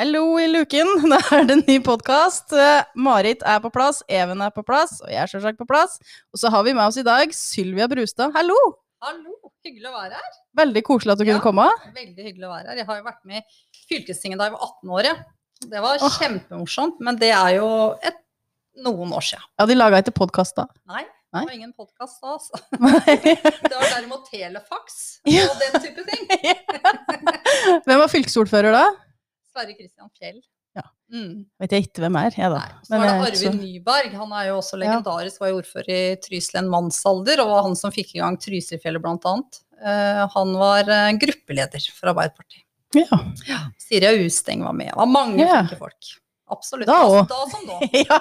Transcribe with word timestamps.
Hallo 0.00 0.38
i 0.40 0.46
luken, 0.48 0.88
da 1.12 1.18
er 1.36 1.42
det 1.44 1.54
en 1.58 1.62
ny 1.66 1.74
podkast. 1.84 2.54
Marit 2.96 3.42
er 3.44 3.58
på 3.60 3.68
plass, 3.74 3.98
Even 4.08 4.40
er 4.40 4.52
på 4.54 4.62
plass, 4.64 4.94
og 5.04 5.10
jeg 5.12 5.20
er 5.20 5.28
selvsagt 5.28 5.58
på 5.60 5.66
plass. 5.68 5.98
Og 6.32 6.40
så 6.40 6.48
har 6.54 6.62
vi 6.64 6.72
med 6.72 6.86
oss 6.86 6.96
i 6.96 7.04
dag 7.04 7.34
Sylvia 7.36 7.84
Brustad. 7.90 8.32
Hallo! 8.32 8.56
Hallo, 9.04 9.34
hyggelig 9.60 9.90
å 9.90 9.92
være 9.92 10.16
her. 10.16 10.38
Veldig 10.62 10.82
koselig 10.88 11.12
at 11.12 11.20
du 11.20 11.26
Ja. 11.26 11.34
kunne 11.34 11.44
komme. 11.44 11.66
Veldig 11.98 12.24
hyggelig 12.30 12.48
å 12.48 12.52
være 12.54 12.70
her. 12.70 12.80
Jeg 12.80 12.88
har 12.88 13.02
jo 13.02 13.04
vært 13.10 13.28
med 13.28 13.42
i 13.42 13.84
fylkestinget 13.90 14.40
da 14.40 14.46
jeg 14.48 14.54
var 14.54 14.64
18 14.70 14.94
år. 14.96 15.10
Det 15.74 15.84
var 15.84 16.00
oh. 16.00 16.16
kjempemorsomt, 16.16 17.04
men 17.04 17.20
det 17.20 17.30
er 17.36 17.50
jo 17.58 17.68
et, 18.00 18.24
noen 18.80 19.12
år 19.12 19.28
siden. 19.28 19.44
Ja, 19.60 19.68
de 19.68 19.76
laga 19.76 20.00
ikke 20.00 20.16
podkast 20.22 20.56
da. 20.56 20.66
Nei, 20.88 21.04
Nei. 21.36 21.44
det 21.44 21.52
var 21.52 21.58
ingen 21.58 21.76
podkast 21.76 22.24
da, 22.24 22.38
altså. 22.38 22.56
Det 23.68 23.76
var 23.76 23.86
derimot 23.98 24.32
telefax 24.32 25.20
og 25.28 25.62
den 25.66 25.78
type 25.84 26.08
ting. 26.08 26.26
Hvem 27.84 28.04
var 28.06 28.08
fylkesordfører 28.16 28.80
da? 28.80 28.88
Sverre 29.50 29.74
Kristian 29.76 30.10
Fjell. 30.18 30.40
Ja. 30.76 30.84
Mm. 31.12 31.46
Vet 31.58 31.72
jeg 31.74 31.84
ikke 31.88 32.04
hvem 32.04 32.16
er, 32.20 32.30
jeg 32.38 32.50
da. 32.52 32.58
Nei. 32.62 32.84
Så 32.86 32.90
var 32.94 33.06
det 33.08 33.14
Arvid 33.26 33.40
så- 33.40 33.54
Nyberg. 33.58 34.12
Han 34.20 34.32
er 34.38 34.44
jo 34.48 34.58
også 34.60 34.78
legendarisk, 34.78 35.40
var 35.42 35.48
jo 35.50 35.58
ordfører 35.60 35.90
i 35.90 36.16
Trysil 36.22 36.58
en 36.62 36.68
mannsalder, 36.70 37.40
og 37.42 37.48
var 37.50 37.62
han 37.66 37.74
som 37.76 37.90
fikk 37.90 38.14
i 38.14 38.20
gang 38.22 38.38
Trysilfjellet 38.38 39.02
blant 39.02 39.26
annet. 39.26 39.60
Eh, 39.80 40.22
han 40.36 40.52
var 40.60 40.84
uh, 40.86 41.10
gruppeleder 41.18 41.82
for 41.96 42.12
Arbeiderpartiet. 42.12 42.62
Ja. 42.94 43.06
Siri 43.78 44.26
Usteng 44.26 44.62
var 44.66 44.72
med. 44.74 44.88
Det 44.92 44.96
var 44.98 45.06
mange 45.06 45.38
Ja. 45.42 45.62
flinke 45.62 45.78
folk. 45.78 46.10
Absolutt. 46.50 46.86
Da 46.86 46.98
Da, 46.98 47.06
også. 47.06 47.28
da 47.28 47.46
som 47.50 47.66
nei 47.70 48.04
ja. 48.06 48.18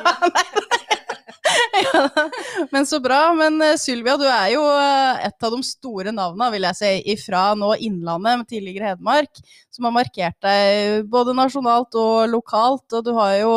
Men 2.73 2.85
så 2.85 2.99
bra. 3.03 3.34
Men 3.38 3.61
eh, 3.61 3.77
Sylvia, 3.79 4.17
du 4.20 4.25
er 4.27 4.53
jo 4.53 4.63
eh, 4.71 5.27
et 5.27 5.48
av 5.48 5.55
de 5.55 5.62
store 5.65 6.13
navna, 6.15 6.49
vil 6.53 6.67
jeg 6.70 6.79
si, 6.79 6.91
ifra 7.15 7.49
nå 7.57 7.73
Innlandet, 7.85 8.41
med 8.41 8.49
tidligere 8.49 8.93
Hedmark, 8.93 9.41
som 9.73 9.88
har 9.88 9.95
markert 9.95 10.38
deg 10.45 11.07
både 11.12 11.35
nasjonalt 11.38 11.98
og 11.99 12.29
lokalt. 12.31 12.87
Og 12.93 13.05
du 13.05 13.13
har 13.18 13.35
jo 13.41 13.54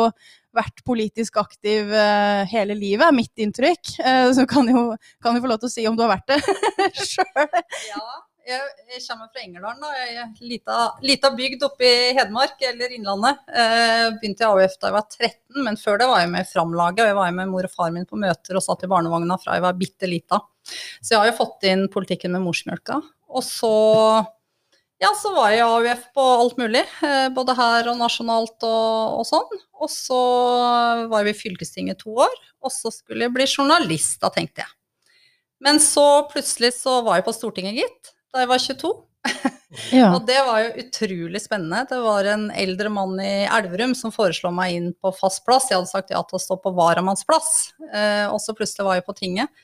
vært 0.53 0.83
politisk 0.85 1.39
aktiv 1.41 1.89
eh, 1.97 2.43
hele 2.51 2.77
livet, 2.77 3.07
er 3.07 3.17
mitt 3.17 3.45
inntrykk. 3.45 3.95
Så 4.37 4.45
kan 4.49 4.69
jo, 4.69 4.91
kan 5.23 5.37
jo 5.37 5.45
få 5.45 5.53
lov 5.53 5.63
til 5.63 5.71
å 5.71 5.75
si 5.77 5.87
om 5.89 5.97
du 5.97 6.05
har 6.05 6.13
vært 6.15 6.35
det 6.35 6.91
sjøl. 7.13 7.57
Ja, 7.89 8.05
jeg, 8.47 8.61
jeg 8.91 9.01
kommer 9.05 9.29
fra 9.31 9.41
Engerdalen, 9.43 9.83
er 9.95 10.43
lita, 10.43 10.77
lita 11.05 11.31
bygd 11.35 11.63
oppe 11.67 11.87
i 11.87 12.11
Hedmark, 12.17 12.59
eller 12.69 12.93
Innlandet. 12.95 13.39
Eh, 13.47 14.07
begynte 14.19 14.43
i 14.43 14.49
AUF 14.49 14.77
da 14.81 14.89
jeg 14.89 14.97
var 14.97 15.07
13, 15.07 15.63
men 15.63 15.79
før 15.79 16.01
det 16.01 16.09
var 16.11 16.23
jeg 16.23 16.31
med 16.33 16.45
i 16.45 16.49
Framlaget. 16.51 17.03
Og 17.03 17.11
jeg 17.11 17.17
var 17.19 17.33
med 17.39 17.51
mor 17.53 17.67
og 17.67 17.73
far 17.73 17.93
min 17.95 18.07
på 18.09 18.19
møter 18.19 18.59
og 18.59 18.65
satt 18.65 18.85
i 18.85 18.91
barnevogna 18.91 19.39
fra 19.41 19.57
jeg 19.57 19.65
var 19.65 19.79
bitte 19.79 20.09
lita. 20.09 20.41
Så 20.99 21.15
jeg 21.15 21.21
har 21.21 21.31
jo 21.31 21.39
fått 21.39 21.67
inn 21.71 21.87
politikken 21.93 22.35
med 22.35 22.43
morsmjølka. 22.45 22.99
Og 23.33 23.45
så 23.47 23.73
ja, 25.03 25.09
så 25.19 25.33
var 25.35 25.51
jeg 25.51 25.65
AUF 25.65 26.05
på 26.15 26.23
alt 26.23 26.59
mulig, 26.61 26.83
eh, 27.03 27.27
både 27.35 27.55
her 27.57 27.89
og 27.91 27.99
nasjonalt 27.99 28.63
og, 28.63 29.19
og 29.19 29.27
sånn. 29.27 29.63
Og 29.83 29.91
så 29.91 30.19
var 31.11 31.25
vi 31.25 31.33
i 31.33 31.37
fylkestinget 31.37 32.03
to 32.05 32.13
år, 32.23 32.37
og 32.63 32.71
så 32.71 32.91
skulle 32.93 33.25
jeg 33.25 33.35
bli 33.35 33.47
journalist, 33.49 34.21
da 34.23 34.31
tenkte 34.31 34.63
jeg. 34.63 34.71
Men 35.63 35.79
så 35.83 36.25
plutselig 36.31 36.73
så 36.77 37.01
var 37.03 37.19
jeg 37.19 37.27
på 37.27 37.35
Stortinget, 37.35 37.81
gitt, 37.81 38.12
da 38.33 38.43
jeg 38.43 38.51
var 38.53 38.63
22. 38.67 38.93
Ja. 39.89 40.11
Og 40.13 40.27
det 40.27 40.37
var 40.45 40.59
jo 40.61 40.83
utrolig 40.83 41.39
spennende. 41.41 41.79
Det 41.89 41.97
var 42.03 42.27
en 42.29 42.43
eldre 42.53 42.91
mann 42.93 43.15
i 43.21 43.47
Elverum 43.49 43.95
som 43.97 44.13
foreslo 44.13 44.51
meg 44.53 44.75
inn 44.77 44.91
på 44.93 45.09
fast 45.17 45.41
plass. 45.47 45.71
Jeg 45.71 45.79
hadde 45.79 45.89
sagt 45.89 46.13
ja 46.13 46.21
til 46.29 46.37
å 46.37 46.41
stå 46.43 46.59
på 46.61 46.73
varamannsplass, 46.77 47.49
eh, 47.89 48.27
og 48.29 48.37
så 48.43 48.53
plutselig 48.53 48.85
var 48.85 48.99
jeg 48.99 49.07
på 49.07 49.15
tinget. 49.17 49.63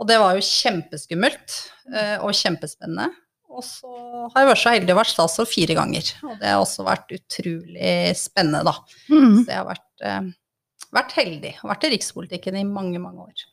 Og 0.00 0.08
det 0.08 0.16
var 0.20 0.32
jo 0.32 0.46
kjempeskummelt 0.46 1.58
eh, 1.92 2.16
og 2.24 2.32
kjempespennende. 2.36 3.10
Og 3.50 3.64
så 3.66 3.90
har 4.32 4.44
jeg 4.44 4.50
vært 4.52 4.62
så 4.62 4.72
heldig 4.72 4.94
å 4.94 4.98
være 5.00 5.12
statsråd 5.12 5.50
fire 5.50 5.76
ganger. 5.76 6.10
Og 6.24 6.34
det 6.40 6.52
har 6.54 6.62
også 6.62 6.86
vært 6.86 7.16
utrolig 7.18 7.94
spennende, 8.16 8.62
da. 8.70 8.76
Mm. 9.10 9.40
Så 9.42 9.44
jeg 9.44 9.58
har 9.58 9.68
vært, 9.68 9.88
eh, 10.06 10.86
vært 10.96 11.16
heldig. 11.18 11.54
og 11.60 11.72
Vært 11.74 11.88
i 11.88 11.94
rikspolitikken 11.98 12.60
i 12.62 12.68
mange, 12.68 13.02
mange 13.02 13.28
år. 13.28 13.48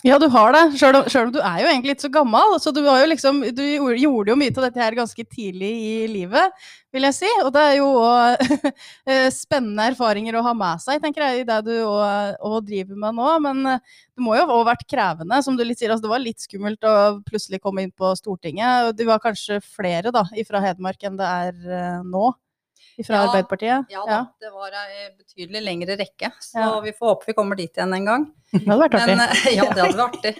Ja, 0.00 0.16
du 0.18 0.24
har 0.32 0.54
det, 0.54 0.60
sjøl 0.80 0.96
om, 0.96 1.04
om 1.04 1.32
du 1.34 1.38
er 1.44 1.58
jo 1.60 1.68
egentlig 1.68 1.92
ikke 1.94 2.06
så 2.06 2.10
gammel. 2.14 2.54
Så 2.64 2.72
du, 2.74 2.80
liksom, 3.06 3.42
du 3.54 3.62
gjorde 4.00 4.32
jo 4.32 4.38
mye 4.40 4.54
av 4.56 4.64
dette 4.64 4.80
her 4.80 4.96
ganske 4.96 5.24
tidlig 5.28 5.68
i 5.68 5.92
livet, 6.10 6.64
vil 6.96 7.06
jeg 7.06 7.16
si. 7.18 7.28
Og 7.44 7.52
det 7.54 7.64
er 7.68 7.76
jo 7.76 7.90
òg 8.00 8.40
spennende 9.44 9.90
erfaringer 9.92 10.38
å 10.40 10.44
ha 10.48 10.54
med 10.56 10.82
seg, 10.82 10.98
tenker 11.04 11.26
jeg, 11.26 11.42
i 11.42 11.46
det 11.46 11.60
du 11.68 11.74
òg 11.84 12.56
driver 12.66 12.98
med 13.04 13.20
nå. 13.20 13.28
Men 13.44 13.62
eh, 13.74 14.00
det 14.16 14.24
må 14.24 14.34
jo 14.40 14.48
òg 14.56 14.64
vært 14.72 14.88
krevende, 14.90 15.42
som 15.44 15.60
du 15.60 15.62
litt 15.66 15.78
sier. 15.78 15.92
Altså, 15.92 16.08
det 16.08 16.14
var 16.16 16.24
litt 16.24 16.48
skummelt 16.48 16.88
å 16.88 16.96
plutselig 17.28 17.60
komme 17.62 17.84
inn 17.84 17.92
på 17.92 18.14
Stortinget. 18.18 18.88
og 18.88 18.96
Det 18.98 19.06
var 19.12 19.22
kanskje 19.22 19.60
flere 19.60 20.10
da, 20.14 20.24
fra 20.48 20.64
Hedmark 20.64 21.04
enn 21.04 21.20
det 21.20 21.34
er 21.44 21.62
eh, 21.68 22.00
nå? 22.08 22.32
Fra 23.00 23.14
Ja, 23.16 23.22
Arbeiderpartiet? 23.26 23.92
Ja 23.92 24.02
da, 24.06 24.18
det 24.42 24.50
var 24.52 24.74
ei 24.76 25.08
betydelig 25.16 25.62
lengre 25.64 25.96
rekke. 26.00 26.32
Så 26.44 26.60
Ja. 26.60 26.80
vi 26.84 26.92
får 26.92 27.14
håpe 27.14 27.26
vi 27.30 27.34
kommer 27.38 27.56
dit 27.56 27.72
igjen 27.76 27.94
en 27.96 28.04
gang. 28.04 28.26
Det 28.52 28.66
hadde 28.68 28.82
vært 28.84 28.98
artig. 29.00 29.16
Men, 29.16 29.20
eh, 29.28 29.54
ja, 29.56 29.64
det 29.72 29.80
hadde 29.82 29.96
vært 29.96 30.18
artig. 30.18 30.34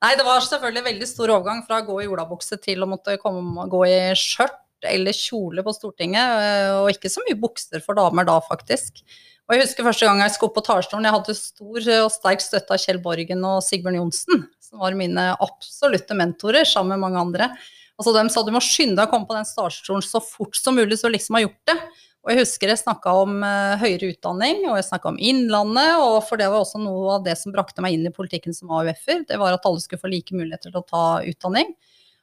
Nei, 0.00 0.14
det 0.16 0.24
var 0.24 0.40
selvfølgelig 0.40 0.84
veldig 0.86 1.06
stor 1.10 1.28
overgang 1.36 1.58
fra 1.66 1.82
å 1.82 1.86
gå 1.86 1.98
i 2.02 2.08
olabukse 2.08 2.56
til 2.62 2.80
å 2.80 2.88
måtte 2.88 3.18
komme, 3.20 3.66
gå 3.68 3.82
i 3.84 3.98
skjørt 4.16 4.56
eller 4.88 5.12
kjole 5.12 5.60
på 5.66 5.74
Stortinget, 5.76 6.38
eh, 6.40 6.70
og 6.80 6.88
ikke 6.88 7.10
så 7.12 7.20
mye 7.26 7.36
bukser 7.36 7.82
for 7.84 7.94
damer 7.98 8.24
da, 8.24 8.38
faktisk. 8.40 9.02
Og 9.50 9.56
jeg 9.58 9.66
husker 9.66 9.84
første 9.84 10.06
gang 10.08 10.22
jeg 10.22 10.32
skulle 10.32 10.48
opp 10.48 10.56
på 10.56 10.64
talerstolen, 10.64 11.04
jeg 11.04 11.16
hadde 11.18 11.34
stor 11.36 11.88
og 12.06 12.10
sterk 12.14 12.40
støtte 12.40 12.72
av 12.72 12.80
Kjell 12.80 13.00
Borgen 13.02 13.44
og 13.44 13.60
Sigbjørn 13.66 13.98
Johnsen, 13.98 14.46
som 14.62 14.78
var 14.80 14.96
mine 14.96 15.36
absolutte 15.42 16.16
mentorer, 16.16 16.64
sammen 16.64 16.96
med 16.96 17.02
mange 17.04 17.20
andre. 17.26 17.50
Altså, 18.00 18.14
de 18.16 18.32
sa 18.32 18.42
du 18.46 18.54
må 18.54 18.62
skynde 18.64 18.96
deg 18.96 19.10
å 19.10 19.12
komme 19.12 19.28
på 19.28 19.36
den 19.36 19.44
startstolen 19.44 20.04
så 20.04 20.22
fort 20.24 20.56
som 20.56 20.78
mulig, 20.78 20.96
så 20.96 21.10
liksom 21.12 21.36
har 21.36 21.44
gjort 21.44 21.68
det. 21.68 21.76
Og 22.20 22.32
jeg 22.32 22.42
husker 22.42 22.72
jeg 22.72 22.80
snakka 22.80 23.12
om 23.16 23.38
uh, 23.44 23.76
høyere 23.80 24.10
utdanning, 24.14 24.62
og 24.70 24.78
jeg 24.78 24.86
snakka 24.88 25.12
om 25.12 25.20
Innlandet, 25.20 26.00
og 26.00 26.18
for 26.24 26.40
det 26.40 26.48
var 26.52 26.64
også 26.64 26.80
noe 26.80 27.18
av 27.18 27.26
det 27.28 27.36
som 27.40 27.52
brakte 27.52 27.84
meg 27.84 27.96
inn 27.96 28.08
i 28.08 28.12
politikken 28.12 28.56
som 28.56 28.72
AUF-er. 28.72 29.26
Det 29.28 29.36
var 29.40 29.56
at 29.56 29.68
alle 29.68 29.84
skulle 29.84 30.00
få 30.00 30.12
like 30.12 30.36
muligheter 30.36 30.72
til 30.72 30.80
å 30.80 30.88
ta 30.88 31.04
utdanning. 31.28 31.72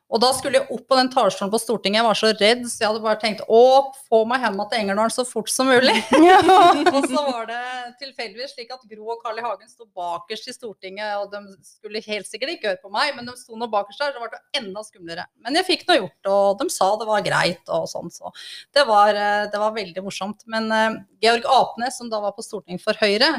Og 0.08 0.22
da 0.24 0.30
skulle 0.36 0.62
jeg 0.62 0.72
opp 0.72 0.86
på 0.88 0.98
den 0.98 1.10
talerstolen 1.12 1.52
på 1.52 1.60
Stortinget, 1.60 2.00
jeg 2.00 2.08
var 2.08 2.18
så 2.18 2.30
redd, 2.32 2.62
så 2.72 2.84
jeg 2.84 2.88
hadde 2.88 3.04
bare 3.04 3.20
tenkt 3.20 3.42
å, 3.52 3.64
få 4.08 4.22
meg 4.30 4.46
hjem 4.46 4.62
til 4.62 4.80
Engerdalen 4.80 5.12
så 5.12 5.26
fort 5.28 5.52
som 5.52 5.68
mulig. 5.72 5.96
Ja. 6.28 6.40
Og 6.92 7.06
så 7.08 7.22
var 7.24 7.48
det 7.50 7.60
tilfeldigvis 8.02 8.54
slik 8.56 8.72
at 8.74 8.84
Gro 8.88 9.12
og 9.14 9.22
Carl 9.24 9.40
I. 9.40 9.44
Hagen 9.44 9.70
sto 9.70 9.88
bakerst 9.96 10.48
i 10.52 10.56
Stortinget, 10.56 11.18
og 11.20 11.32
de 11.34 11.42
skulle 11.68 12.02
helt 12.04 12.28
sikkert 12.30 12.56
ikke 12.56 12.72
høre 12.72 12.82
på 12.84 12.92
meg, 12.94 13.14
men 13.18 13.28
de 13.28 13.36
sto 13.40 13.60
nå 13.60 13.68
bakerst 13.72 14.04
der, 14.04 14.16
så 14.16 14.24
ble 14.24 14.32
det 14.34 14.62
enda 14.62 14.84
skumlere. 14.88 15.28
Men 15.44 15.60
jeg 15.60 15.68
fikk 15.68 15.86
nå 15.90 16.00
gjort, 16.00 16.32
og 16.32 16.64
de 16.64 16.70
sa 16.74 16.90
det 17.00 17.10
var 17.10 17.28
greit 17.28 17.74
og 17.74 17.88
sånn, 17.92 18.12
så 18.14 18.32
det 18.76 18.88
var, 18.88 19.12
eh, 19.16 19.46
det 19.52 19.62
var 19.62 19.76
veldig 19.76 20.04
morsomt. 20.06 20.48
Men 20.52 20.72
uh, 20.72 21.00
Georg 21.24 21.48
Apnes, 21.52 22.00
som 22.00 22.12
da 22.12 22.22
var 22.24 22.36
på 22.38 22.46
Stortinget 22.46 22.84
for 22.84 22.98
Høyre, 23.04 23.32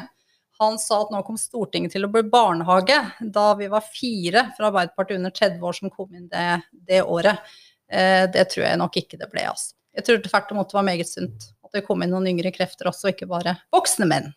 han 0.58 0.78
sa 0.82 1.02
at 1.04 1.12
nå 1.14 1.20
kom 1.26 1.38
Stortinget 1.38 1.94
til 1.94 2.06
å 2.06 2.10
bli 2.12 2.24
barnehage, 2.26 2.98
da 3.20 3.52
vi 3.58 3.68
var 3.70 3.84
fire 3.86 4.48
fra 4.56 4.70
Arbeiderpartiet 4.72 5.20
under 5.20 5.34
30 5.34 5.68
år 5.70 5.76
som 5.76 5.92
kom 5.92 6.10
inn 6.14 6.26
det, 6.32 6.46
det 6.88 7.02
året. 7.02 7.44
Eh, 7.90 8.24
det 8.32 8.48
tror 8.52 8.66
jeg 8.66 8.80
nok 8.80 8.98
ikke 9.00 9.20
det 9.20 9.30
ble, 9.32 9.46
altså. 9.52 9.74
Jeg 9.98 10.06
tror 10.06 10.20
tvert 10.22 10.52
imot 10.54 10.68
det 10.70 10.76
var 10.78 10.86
meget 10.86 11.10
sunt 11.10 11.48
at 11.68 11.74
det 11.74 11.84
kom 11.86 12.02
inn 12.04 12.12
noen 12.14 12.28
yngre 12.30 12.52
krefter 12.54 12.88
også, 12.90 13.12
ikke 13.12 13.28
bare 13.30 13.56
voksne 13.74 14.08
menn. 14.08 14.30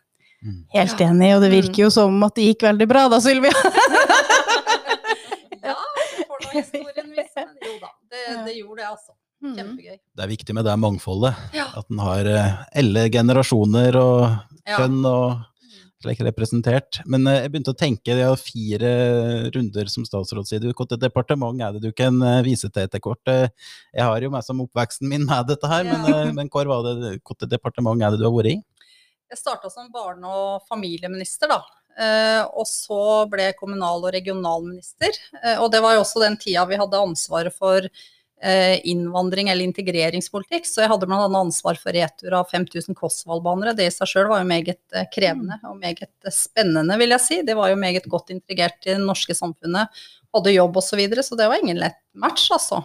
Helt 0.74 1.02
enig, 1.06 1.36
og 1.36 1.44
det 1.44 1.52
virker 1.54 1.84
jo 1.86 1.90
som 1.94 2.16
at 2.26 2.34
det 2.38 2.48
gikk 2.50 2.66
veldig 2.66 2.88
bra 2.90 3.08
da, 3.12 3.22
Sylvia. 3.24 3.56
Ja, 5.62 5.76
det 6.18 6.24
får 6.26 6.40
nå 6.42 6.52
historien 6.58 7.12
vise, 7.14 7.44
men 7.44 7.68
jo 7.68 7.76
da, 7.78 7.92
det, 8.10 8.22
det 8.48 8.56
gjorde 8.58 8.80
det, 8.80 8.88
altså. 8.88 9.14
Mm. 9.42 9.54
Kjempegøy. 9.58 9.98
Det 10.18 10.24
er 10.26 10.30
viktig 10.30 10.56
med 10.58 10.66
det 10.66 10.74
mangfoldet. 10.82 11.38
Ja. 11.54 11.68
At 11.78 11.90
en 11.94 12.02
har 12.02 12.28
elle 12.30 12.48
alle 12.82 13.06
generasjoner 13.14 13.98
og 13.98 14.26
kjønn 14.66 15.00
og 15.06 15.40
slik 16.02 16.22
representert. 16.26 17.00
Men 17.10 17.28
eh, 17.30 17.42
jeg 17.44 17.52
begynte 17.54 17.74
å 17.74 17.78
tenke, 17.78 18.16
de 18.18 18.26
har 18.26 18.40
fire 18.40 18.92
runder 19.56 19.92
som 19.92 20.06
statsråd, 20.08 20.48
sier 20.50 20.62
du. 20.64 20.70
Hvilket 20.72 21.00
departement 21.02 21.62
er 21.62 21.76
det 21.78 21.84
du 21.86 21.92
kan 21.96 22.18
eh, 22.26 22.40
vise 22.46 22.70
til 22.70 22.84
etter 22.88 23.02
hvert? 23.04 23.22
Eh, 23.32 23.50
Jeg 23.98 24.08
har 24.08 24.22
jo 24.26 24.32
meg 24.34 24.46
som 24.48 24.62
oppveksten 24.66 25.10
min 25.12 25.26
med 25.28 25.48
dette 25.52 25.70
her, 25.70 25.84
men, 25.88 26.06
Ja. 26.10 26.16
men, 26.26 26.36
men 26.40 26.50
hvor 26.54 26.66
var 26.70 26.86
det, 26.88 26.96
hvilket 27.20 27.50
departement 27.52 28.02
er 28.02 28.12
det 28.16 28.22
du 28.22 28.28
har 28.28 28.36
vært 28.36 28.54
i? 28.54 28.58
Jeg 29.32 29.40
starta 29.40 29.70
som 29.72 29.88
barne- 29.94 30.28
og 30.28 30.66
familieminister, 30.68 31.48
da. 31.48 31.62
Og 32.56 32.66
så 32.68 32.98
ble 33.32 33.46
jeg 33.50 33.56
kommunal- 33.60 34.04
og 34.04 34.12
regionalminister. 34.16 35.16
Og 35.62 35.70
det 35.72 35.80
var 35.84 35.96
jo 35.96 36.02
også 36.04 36.22
den 36.24 36.36
tida 36.40 36.66
vi 36.68 36.80
hadde 36.80 37.00
ansvaret 37.00 37.54
for 37.56 37.88
innvandring 38.84 39.52
eller 39.52 39.68
integreringspolitikk. 39.68 40.66
Så 40.66 40.82
jeg 40.84 40.90
hadde 40.92 41.08
bl.a. 41.10 41.28
ansvar 41.40 41.78
for 41.78 41.94
retur 41.94 42.34
av 42.40 42.50
5000 42.50 42.98
Kosvold-banere. 42.98 43.76
Det 43.78 43.86
i 43.90 43.94
seg 43.94 44.10
sjøl 44.10 44.32
var 44.32 44.42
jo 44.42 44.50
meget 44.50 44.82
eh, 44.96 45.08
krevende 45.14 45.60
og 45.68 45.78
meget 45.82 46.10
eh, 46.26 46.34
spennende, 46.34 46.98
vil 47.02 47.14
jeg 47.16 47.26
si. 47.26 47.40
De 47.46 47.58
var 47.58 47.72
jo 47.72 47.80
meget 47.80 48.08
godt 48.10 48.34
integrert 48.34 48.80
i 48.88 48.96
det 48.96 49.04
norske 49.04 49.36
samfunnet, 49.38 50.04
hadde 50.34 50.56
jobb 50.56 50.82
osv. 50.82 50.92
Så, 50.92 51.00
videre, 51.00 51.24
så 51.24 51.38
det 51.40 51.48
var 51.52 51.62
ingen 51.62 51.80
lett 51.82 52.02
match, 52.18 52.50
altså. 52.56 52.82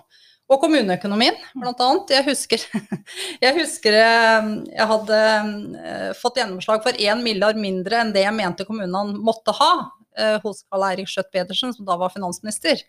Og 0.46 0.60
kommuneøkonomien, 0.62 1.34
blant 1.58 1.80
annet. 1.82 2.12
Jeg 2.14 2.26
husker, 2.28 2.66
jeg, 3.44 3.54
husker 3.56 3.96
eh, 3.98 4.50
jeg 4.76 4.90
hadde 4.92 5.22
eh, 5.22 6.10
fått 6.20 6.38
gjennomslag 6.38 6.84
for 6.84 7.00
én 7.02 7.24
milliard 7.24 7.58
mindre 7.58 8.02
enn 8.02 8.12
det 8.14 8.22
jeg 8.22 8.36
mente 8.36 8.68
kommunene 8.68 9.18
måtte 9.26 9.56
ha 9.56 9.72
eh, 10.18 10.36
hos 10.44 10.62
Karl 10.68 10.86
Eirik 10.92 11.10
Skjøtt 11.10 11.32
Pedersen, 11.34 11.74
som 11.74 11.88
da 11.88 11.98
var 11.98 12.14
finansminister. 12.14 12.84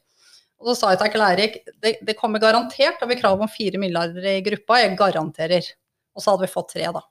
Og 0.57 0.71
så 0.71 0.75
sa 0.77 0.93
jeg 0.93 1.01
til 1.01 1.11
Karl 1.13 1.25
Eirik 1.27 1.57
det, 1.83 1.97
det 2.05 2.15
kommer 2.17 2.41
garantert 2.41 3.01
å 3.03 3.09
bli 3.09 3.19
krav 3.19 3.41
om 3.41 3.51
fire 3.51 3.79
milliarder 3.81 4.25
i 4.31 4.39
gruppa, 4.45 4.81
jeg 4.81 4.97
garanterer. 4.99 5.69
Og 6.17 6.23
så 6.23 6.33
hadde 6.33 6.47
vi 6.47 6.53
fått 6.53 6.73
tre, 6.73 6.87
da. 6.95 7.03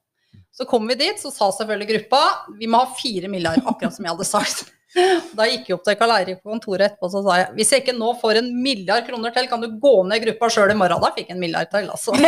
Så 0.56 0.66
kom 0.68 0.88
vi 0.88 0.96
dit, 0.98 1.20
så 1.20 1.30
sa 1.30 1.50
selvfølgelig 1.54 1.90
gruppa 1.92 2.22
vi 2.58 2.68
må 2.70 2.80
ha 2.82 2.88
fire 2.98 3.30
milliarder, 3.30 3.62
akkurat 3.68 3.94
som 3.94 4.06
jeg 4.06 4.16
hadde 4.16 4.28
sagt. 4.28 4.64
Da 5.36 5.44
gikk 5.50 5.66
jeg 5.68 5.76
opp 5.76 5.84
til 5.84 5.96
Karl 6.00 6.12
Eirik 6.14 6.38
på 6.40 6.48
kontoret 6.54 6.86
etterpå 6.90 7.10
så 7.12 7.20
sa 7.26 7.34
jeg 7.42 7.48
hvis 7.58 7.72
jeg 7.74 7.82
ikke 7.84 7.94
nå 7.98 8.08
får 8.20 8.38
en 8.40 8.48
milliard 8.64 9.04
kroner 9.08 9.34
til, 9.34 9.48
kan 9.50 9.60
du 9.60 9.68
gå 9.82 9.92
ned 10.08 10.16
i 10.16 10.24
gruppa 10.24 10.48
sjøl 10.54 10.72
i 10.72 10.78
morgen. 10.78 11.02
Da 11.04 11.10
fikk 11.16 11.28
jeg 11.28 11.36
en 11.36 11.42
milliard 11.42 11.68
til, 11.72 11.90
altså. 11.92 12.10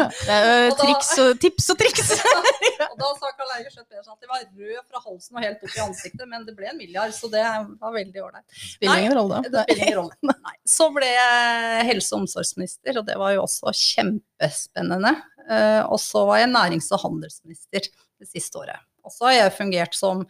Det 0.00 0.32
er 0.34 0.66
jo 0.66 0.74
triks 0.78 1.10
og 1.22 1.38
tips 1.42 1.70
og 1.72 1.78
triks. 1.80 2.10
Og 2.90 2.94
da 3.00 3.08
sa 3.20 3.30
Karl 3.36 3.50
Eirik 3.56 3.74
Pedersen 3.76 4.12
at 4.14 4.20
de 4.22 4.28
var 4.30 4.44
rød 4.44 4.84
fra 4.88 5.00
halsen 5.04 5.36
og 5.36 5.44
helt 5.44 5.64
opp 5.66 5.74
i 5.76 5.82
ansiktet, 5.84 6.22
men 6.28 6.44
det 6.46 6.54
ble 6.56 6.68
en 6.70 6.78
milliard, 6.80 7.12
så 7.16 7.28
det 7.32 7.42
var 7.44 7.92
veldig 7.94 8.22
ålreit. 8.24 8.44
Spiller 8.74 9.02
ingen 9.04 9.16
rolle. 9.18 9.40
Det 9.44 9.64
spiller 9.66 9.82
ingen 9.86 9.98
rolle. 10.00 10.14
Nei. 10.30 10.54
Så 10.68 10.88
ble 10.94 11.08
jeg 11.10 11.86
helse- 11.90 12.14
og 12.16 12.22
omsorgsminister, 12.24 13.00
og 13.02 13.08
det 13.08 13.16
var 13.20 13.34
jo 13.36 13.44
også 13.44 13.72
kjempespennende. 13.76 15.12
Eh, 15.50 15.82
Og 15.90 15.98
så 16.00 16.24
var 16.28 16.40
jeg 16.42 16.52
nærings- 16.54 16.90
og 16.96 17.02
handelsminister 17.04 17.88
det 17.90 18.28
siste 18.30 18.60
året. 18.62 18.80
Og 19.10 19.16
så 19.16 19.28
har 19.28 19.36
jeg 19.36 19.56
fungert 19.58 19.96
som 19.98 20.24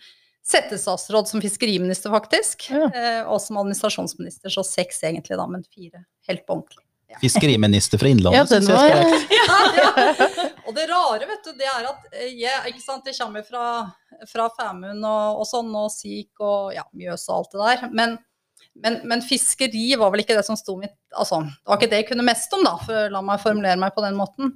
settestatsråd 0.51 1.29
som 1.29 1.43
fiskeriminister, 1.45 2.11
faktisk. 2.11 2.71
Ja. 2.73 2.87
eh, 2.89 3.23
Og 3.29 3.41
som 3.45 3.61
administrasjonsminister, 3.61 4.51
så 4.51 4.65
seks 4.67 5.03
egentlig, 5.05 5.37
da, 5.37 5.47
men 5.47 5.67
fire 5.69 6.07
helt 6.29 6.47
på 6.47 6.57
ordentlig. 6.59 6.85
Fiskeriminister 7.21 7.99
fra 7.99 8.07
Ja, 8.07 8.15
Innlandet, 8.15 8.39
ja, 8.39 8.47
syns 8.47 8.69
jeg 8.71 8.79
var 8.79 9.25
Ja. 9.41 10.57
Og 10.69 10.75
det 10.77 10.85
rare, 10.87 11.27
vet 11.27 11.43
du, 11.43 11.53
det 11.59 11.67
er 11.67 11.87
at 11.89 12.05
eh, 12.15 12.33
jeg, 12.39 12.71
ikke 12.71 12.83
sant, 12.85 13.07
jeg 13.11 13.19
kommer 13.19 13.43
fra, 13.47 13.65
fra 14.31 14.47
Femund 14.55 15.03
og, 15.03 15.41
og 15.43 15.49
sånn, 15.49 15.73
og 15.75 15.89
Sik 15.91 16.39
og 16.39 16.71
ja, 16.77 16.85
Mjøs 16.95 17.27
og 17.29 17.41
alt 17.41 17.57
det 17.57 17.63
der. 17.65 17.95
Men, 17.99 18.15
men, 18.79 19.01
men 19.11 19.25
fiskeri 19.27 19.89
var 19.99 20.15
vel 20.15 20.23
ikke 20.23 20.39
det 20.39 20.47
som 20.47 20.59
sto 20.59 20.77
mitt 20.79 20.95
Altså, 21.11 21.43
det 21.43 21.67
var 21.67 21.81
ikke 21.81 21.91
det 21.91 22.05
jeg 22.05 22.11
kunne 22.13 22.29
mest 22.29 22.55
om, 22.55 22.63
da, 22.63 22.77
for 22.87 23.11
la 23.11 23.25
meg 23.27 23.43
formulere 23.43 23.81
meg 23.83 23.97
på 23.97 24.07
den 24.07 24.19
måten. 24.19 24.55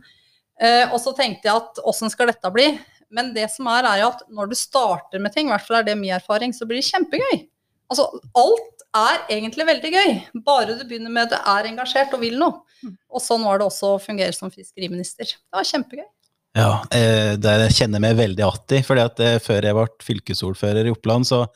Eh, 0.63 0.87
og 0.95 1.01
så 1.03 1.11
tenkte 1.19 1.51
jeg 1.51 1.59
at 1.59 1.83
åssen 1.83 2.13
skal 2.13 2.31
dette 2.31 2.55
bli? 2.55 2.69
Men 3.15 3.33
det 3.37 3.47
som 3.53 3.69
er, 3.71 3.87
er 3.87 4.05
at 4.09 4.25
når 4.33 4.51
du 4.51 4.57
starter 4.59 5.23
med 5.23 5.35
ting, 5.35 5.49
i 5.49 5.55
hvert 5.55 5.67
fall 5.67 5.81
er 5.81 5.87
det 5.87 5.99
min 5.99 6.15
erfaring, 6.17 6.55
så 6.57 6.67
blir 6.67 6.81
det 6.81 6.89
kjempegøy. 6.89 7.45
Altså, 7.93 8.09
alt 8.41 8.85
er 8.95 9.23
egentlig 9.37 9.67
veldig 9.69 9.93
gøy, 9.93 10.13
bare 10.47 10.75
du 10.79 10.83
begynner 10.87 11.13
med 11.13 11.31
det, 11.33 11.41
er 11.51 11.69
engasjert 11.69 12.15
og 12.17 12.23
vil 12.25 12.37
noe. 12.41 12.63
Og 13.11 13.23
sånn 13.23 13.45
var 13.47 13.61
det 13.61 13.69
også 13.69 13.95
å 13.95 14.03
fungere 14.03 14.35
som 14.37 14.53
fiskeriminister. 14.53 15.31
Det 15.31 15.59
var 15.59 15.69
kjempegøy. 15.69 16.07
Ja, 16.55 16.85
eh, 16.95 17.35
det 17.41 17.55
kjenner 17.75 17.99
jeg 17.99 18.05
meg 18.05 18.19
veldig 18.19 18.43
att 18.47 18.73
i. 18.73 18.83
fordi 18.83 19.01
at 19.03 19.21
eh, 19.21 19.39
før 19.43 19.67
jeg 19.67 19.75
ble 19.75 19.87
fylkesordfører 20.07 20.87
i 20.87 20.93
Oppland, 20.95 21.27
så, 21.27 21.47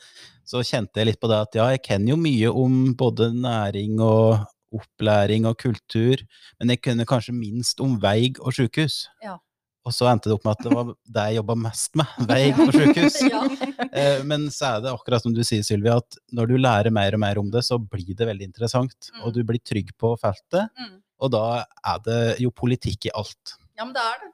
så 0.43 0.63
kjente 0.63 0.99
jeg 0.99 1.07
litt 1.07 1.21
på 1.21 1.29
det 1.31 1.39
at 1.39 1.55
ja, 1.55 1.69
jeg 1.71 1.85
kjenner 1.87 2.11
jo 2.11 2.17
mye 2.19 2.51
om 2.51 2.79
både 2.99 3.31
næring 3.31 4.01
og 4.03 4.43
opplæring 4.75 5.47
og 5.49 5.57
kultur, 5.57 6.19
men 6.59 6.73
jeg 6.73 6.83
kunne 6.83 7.07
kanskje 7.07 7.33
minst 7.33 7.79
om 7.81 7.95
vei 8.01 8.33
og 8.37 8.53
sykehus. 8.53 9.07
Ja. 9.23 9.39
Og 9.87 9.93
så 9.95 10.09
endte 10.11 10.27
det 10.29 10.35
opp 10.35 10.43
med 10.45 10.57
at 10.57 10.63
det 10.65 10.73
var 10.75 10.89
det 11.15 11.23
jeg 11.29 11.37
jobba 11.39 11.55
mest 11.63 11.95
med, 12.01 12.15
vei 12.29 12.41
på 12.57 12.65
sykehus. 12.75 13.19
Ja. 13.29 13.43
Eh, 13.89 14.23
Men 14.27 14.49
så 14.53 14.73
er 14.75 14.81
det 14.83 14.91
akkurat 14.93 15.23
som 15.23 15.33
du 15.33 15.39
sier, 15.47 15.63
Sylvia, 15.65 15.97
at 16.03 16.19
når 16.35 16.51
du 16.51 16.57
lærer 16.59 16.91
mer 16.93 17.15
og 17.15 17.23
mer 17.23 17.39
om 17.41 17.49
det, 17.53 17.63
så 17.65 17.79
blir 17.79 18.11
det 18.15 18.27
veldig 18.27 18.49
interessant. 18.51 19.11
Mm. 19.15 19.21
Og 19.23 19.33
du 19.37 19.43
blir 19.47 19.61
trygg 19.63 19.95
på 19.97 20.15
feltet, 20.19 20.67
Mm. 20.77 20.99
og 21.23 21.31
da 21.31 21.45
er 21.93 22.03
det 22.05 22.19
jo 22.43 22.51
politikk 22.51 23.07
i 23.09 23.15
alt. 23.15 23.55
ja, 23.77 23.85
men 23.85 23.93
det 23.95 24.03
er 24.03 24.19
det. 24.25 24.33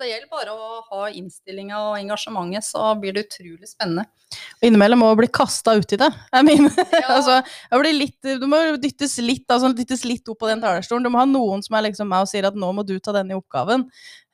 Det 0.00 0.06
gjelder 0.08 0.30
bare 0.32 0.52
å 0.56 0.78
ha 0.88 1.08
innstillinga 1.12 1.76
og 1.90 1.98
engasjementet, 1.98 2.64
så 2.64 2.94
blir 2.96 3.12
det 3.12 3.26
utrolig 3.26 3.68
spennende. 3.68 4.06
Og 4.56 4.64
innimellom 4.64 5.02
må 5.02 5.10
bli 5.18 5.26
kasta 5.28 5.74
uti 5.76 5.98
det. 6.00 6.08
Jeg 6.32 6.46
mener, 6.48 6.72
Ja. 7.02 7.10
altså, 7.18 7.34
jeg 7.44 7.82
blir 7.82 7.92
litt, 7.98 8.30
du 8.40 8.46
må 8.48 8.62
dyttes 8.80 9.18
litt, 9.20 9.44
altså, 9.52 9.74
dyttes 9.76 10.06
litt 10.08 10.24
opp 10.32 10.40
på 10.40 10.48
den 10.48 10.62
talerstolen. 10.64 11.04
Du 11.04 11.10
må 11.12 11.20
ha 11.20 11.26
noen 11.28 11.60
som 11.60 11.76
er 11.76 11.84
liksom 11.90 12.08
meg 12.08 12.24
og 12.24 12.30
sier 12.32 12.48
at 12.48 12.56
nå 12.56 12.72
må 12.72 12.86
du 12.88 12.94
ta 12.98 13.12
denne 13.12 13.36
oppgaven. 13.36 13.84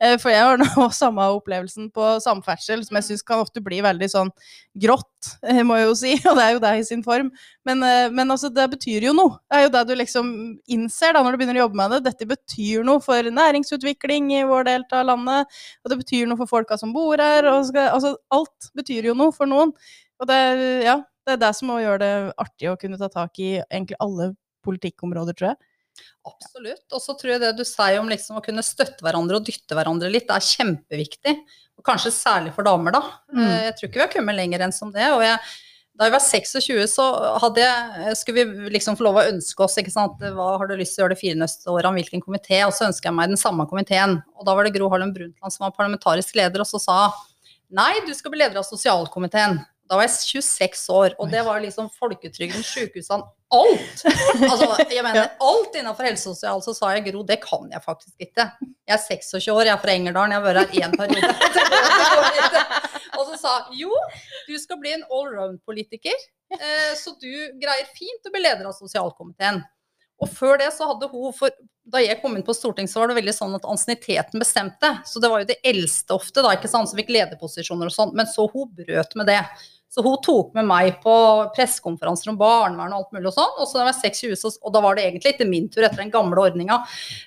Eh, 0.02 0.18
For 0.20 0.28
jeg 0.28 0.42
har 0.44 0.58
nå 0.60 0.86
samme 0.92 1.24
opplevelsen 1.38 1.86
på 1.94 2.04
samferdsel, 2.20 2.82
som 2.84 2.98
jeg 2.98 3.06
syns 3.06 3.22
kan 3.24 3.40
ofte 3.40 3.62
bli 3.64 3.78
veldig 3.84 4.08
sånn 4.12 4.30
grått, 4.82 5.30
eh, 5.48 5.62
må 5.64 5.78
jeg 5.78 5.86
jo 5.88 5.94
si. 6.02 6.12
Og 6.28 6.36
det 6.36 6.44
er 6.44 6.52
jo 6.56 6.60
det 6.66 6.72
i 6.80 6.84
sin 6.88 7.04
form. 7.06 7.30
Men, 7.68 7.80
eh, 7.86 8.08
men 8.12 8.32
altså, 8.34 8.50
det 8.52 8.66
betyr 8.74 9.06
jo 9.08 9.14
noe. 9.16 9.38
Det 9.48 9.56
er 9.60 9.64
jo 9.66 9.72
det 9.76 9.84
du 9.88 9.94
liksom 9.96 10.30
innser 10.76 11.16
da 11.16 11.22
når 11.24 11.36
du 11.36 11.40
begynner 11.42 11.60
å 11.60 11.64
jobbe 11.64 11.80
med 11.80 11.94
det. 11.96 12.02
Dette 12.10 12.28
betyr 12.34 12.84
noe 12.86 13.00
for 13.04 13.30
næringsutvikling 13.40 14.32
i 14.36 14.44
vår 14.48 14.68
del 14.68 14.86
av 14.92 15.06
landet, 15.14 15.58
og 15.84 15.92
det 15.94 16.00
betyr 16.04 16.28
noe 16.28 16.40
for 16.42 16.50
folka 16.52 16.76
som 16.80 16.92
bor 16.96 17.16
her. 17.22 17.48
Og 17.54 17.64
skal, 17.70 17.88
altså, 17.96 18.16
alt 18.36 18.70
betyr 18.76 19.08
jo 19.10 19.16
noe 19.18 19.32
for 19.36 19.48
noen. 19.50 19.72
Og 20.20 20.28
det, 20.28 20.36
er- 20.36 20.84
ja, 20.90 20.98
det 21.26 21.36
er 21.38 21.40
det 21.46 21.54
som 21.58 21.72
må 21.72 21.80
gjøre 21.82 22.02
det 22.04 22.12
artig 22.40 22.68
å 22.70 22.76
kunne 22.80 23.00
ta 23.00 23.08
tak 23.12 23.40
i 23.42 23.56
egentlig 23.64 23.96
alle 24.04 24.34
politikkområder, 24.66 25.36
tror 25.38 25.52
jeg. 25.54 25.58
Absolutt. 26.26 26.84
Og 26.90 27.02
så 27.02 27.14
tror 27.18 27.36
jeg 27.36 27.42
det 27.44 27.52
du 27.58 27.62
sier 27.66 28.00
om 28.00 28.10
liksom 28.10 28.40
å 28.40 28.44
kunne 28.44 28.64
støtte 28.66 29.04
hverandre 29.06 29.38
og 29.38 29.46
dytte 29.46 29.76
hverandre 29.78 30.10
litt, 30.10 30.26
det 30.28 30.36
er 30.36 30.48
kjempeviktig. 30.48 31.36
Og 31.76 31.86
kanskje 31.86 32.14
særlig 32.14 32.54
for 32.56 32.66
damer, 32.66 32.96
da. 32.96 33.02
Mm. 33.32 33.44
Eh, 33.44 33.62
Jeg 33.68 33.76
tror 33.76 33.88
ikke 33.88 34.00
vi 34.00 34.04
har 34.06 34.12
kommet 34.14 34.38
lenger 34.38 34.64
enn 34.66 34.74
som 34.74 34.90
det. 34.94 35.06
Og 35.14 35.22
jeg, 35.22 35.38
da 35.96 36.08
jeg 36.08 36.14
var 36.16 36.24
26, 36.24 36.88
så 36.92 37.06
jeg, 37.60 38.16
skulle 38.18 38.44
vi 38.44 38.72
liksom 38.74 38.98
få 38.98 39.06
lov 39.06 39.20
å 39.20 39.26
ønske 39.28 39.64
oss 39.64 39.78
ikke 39.80 39.94
sant? 39.94 40.20
hva 40.20 40.48
har 40.60 40.68
du 40.68 40.74
lyst 40.76 40.96
til 40.96 41.02
å 41.02 41.06
gjøre 41.06 41.16
de 41.16 41.20
fire 41.20 41.40
neste 41.40 41.70
årene, 41.72 42.00
hvilken 42.00 42.24
komité, 42.24 42.58
og 42.66 42.74
så 42.76 42.88
ønska 42.88 43.08
jeg 43.08 43.16
meg 43.16 43.32
den 43.32 43.40
samme 43.40 43.68
komiteen. 43.70 44.18
Og 44.36 44.48
da 44.48 44.56
var 44.56 44.66
det 44.66 44.74
Gro 44.76 44.90
Harlem 44.92 45.14
Brundtland 45.14 45.54
som 45.54 45.68
var 45.68 45.76
parlamentarisk 45.78 46.36
leder, 46.36 46.64
og 46.64 46.68
så 46.68 46.82
sa 46.82 46.98
nei, 47.76 47.92
du 48.06 48.12
skal 48.14 48.34
bli 48.34 48.42
leder 48.42 48.60
av 48.60 48.66
sosialkomiteen. 48.68 49.60
Da 49.86 49.98
var 49.98 50.06
jeg 50.06 50.42
26 50.42 50.84
år, 50.92 51.14
og 51.22 51.30
det 51.30 51.42
var 51.46 51.60
liksom 51.62 51.88
folketrygden, 51.94 52.64
sykehusene, 52.66 53.26
alt. 53.54 54.02
Altså, 54.06 54.66
jeg 54.90 55.04
mener, 55.06 55.28
alt 55.50 55.78
innenfor 55.78 56.08
helse 56.08 56.32
og 56.32 56.34
sosial, 56.34 56.62
så 56.64 56.74
sa 56.74 56.90
jeg 56.96 57.04
Gro, 57.06 57.22
det 57.26 57.38
kan 57.44 57.68
jeg 57.70 57.84
faktisk 57.84 58.26
ikke. 58.26 58.48
Jeg 58.86 58.96
er 58.96 59.04
26 59.04 59.52
år, 59.54 59.62
jeg 59.68 59.74
er 59.76 59.84
fra 59.84 59.94
Engerdalen, 59.94 60.34
jeg 60.34 60.42
har 60.42 60.48
vært 60.48 60.74
her 60.74 60.88
én 60.88 60.98
periode. 60.98 61.34
Og 63.16 63.30
så 63.30 63.38
sa 63.40 63.52
jo, 63.72 63.92
du 64.48 64.56
skal 64.60 64.80
bli 64.82 64.92
en 64.92 65.06
allround-politiker, 65.06 66.26
eh, 66.58 66.90
så 66.98 67.14
du 67.22 67.30
greier 67.62 67.88
fint 67.96 68.28
å 68.28 68.32
bli 68.34 68.42
leder 68.44 68.68
av 68.68 68.76
sosialkomiteen. 68.76 69.62
Og 70.22 70.30
før 70.32 70.60
det 70.60 70.70
så 70.72 70.88
hadde 70.90 71.08
hun, 71.12 71.32
for 71.36 71.52
da 71.92 72.00
jeg 72.02 72.18
kom 72.22 72.34
inn 72.36 72.44
på 72.44 72.54
Stortinget, 72.56 72.90
så 72.90 73.02
var 73.02 73.10
det 73.10 73.18
veldig 73.18 73.34
sånn 73.36 73.56
at 73.58 73.66
ansienniteten 73.68 74.42
bestemte. 74.42 74.90
Så 75.06 75.20
det 75.22 75.30
var 75.30 75.42
jo 75.42 75.50
de 75.50 75.58
eldste 75.70 76.16
ofte, 76.16 76.42
da, 76.42 76.54
ikke 76.56 76.70
sant, 76.72 76.90
som 76.90 76.98
fikk 76.98 77.12
lederposisjoner 77.14 77.90
og 77.90 77.94
sånn. 77.94 78.14
Men 78.16 78.28
så 78.30 78.46
hun 78.52 78.70
brøt 78.78 79.12
med 79.18 79.28
det. 79.30 79.42
Så 79.96 80.02
hun 80.04 80.18
tok 80.20 80.50
med 80.52 80.66
meg 80.68 80.98
på 81.00 81.12
pressekonferanser 81.56 82.28
om 82.28 82.36
barnevern 82.36 82.92
og 82.92 82.98
alt 82.98 83.14
mulig 83.16 83.30
og 83.30 83.36
sånn. 83.38 83.54
Og 83.56 83.64
så 83.64 83.78
da 83.78 83.86
jeg 83.86 83.88
var 83.88 84.00
26, 84.02 84.58
og 84.60 84.74
da 84.74 84.82
var 84.84 84.98
det 84.98 85.06
egentlig 85.06 85.32
ikke 85.32 85.46
min 85.48 85.70
tur 85.72 85.86
etter 85.86 86.02
den 86.02 86.12
gamle 86.12 86.42
ordninga, 86.42 86.82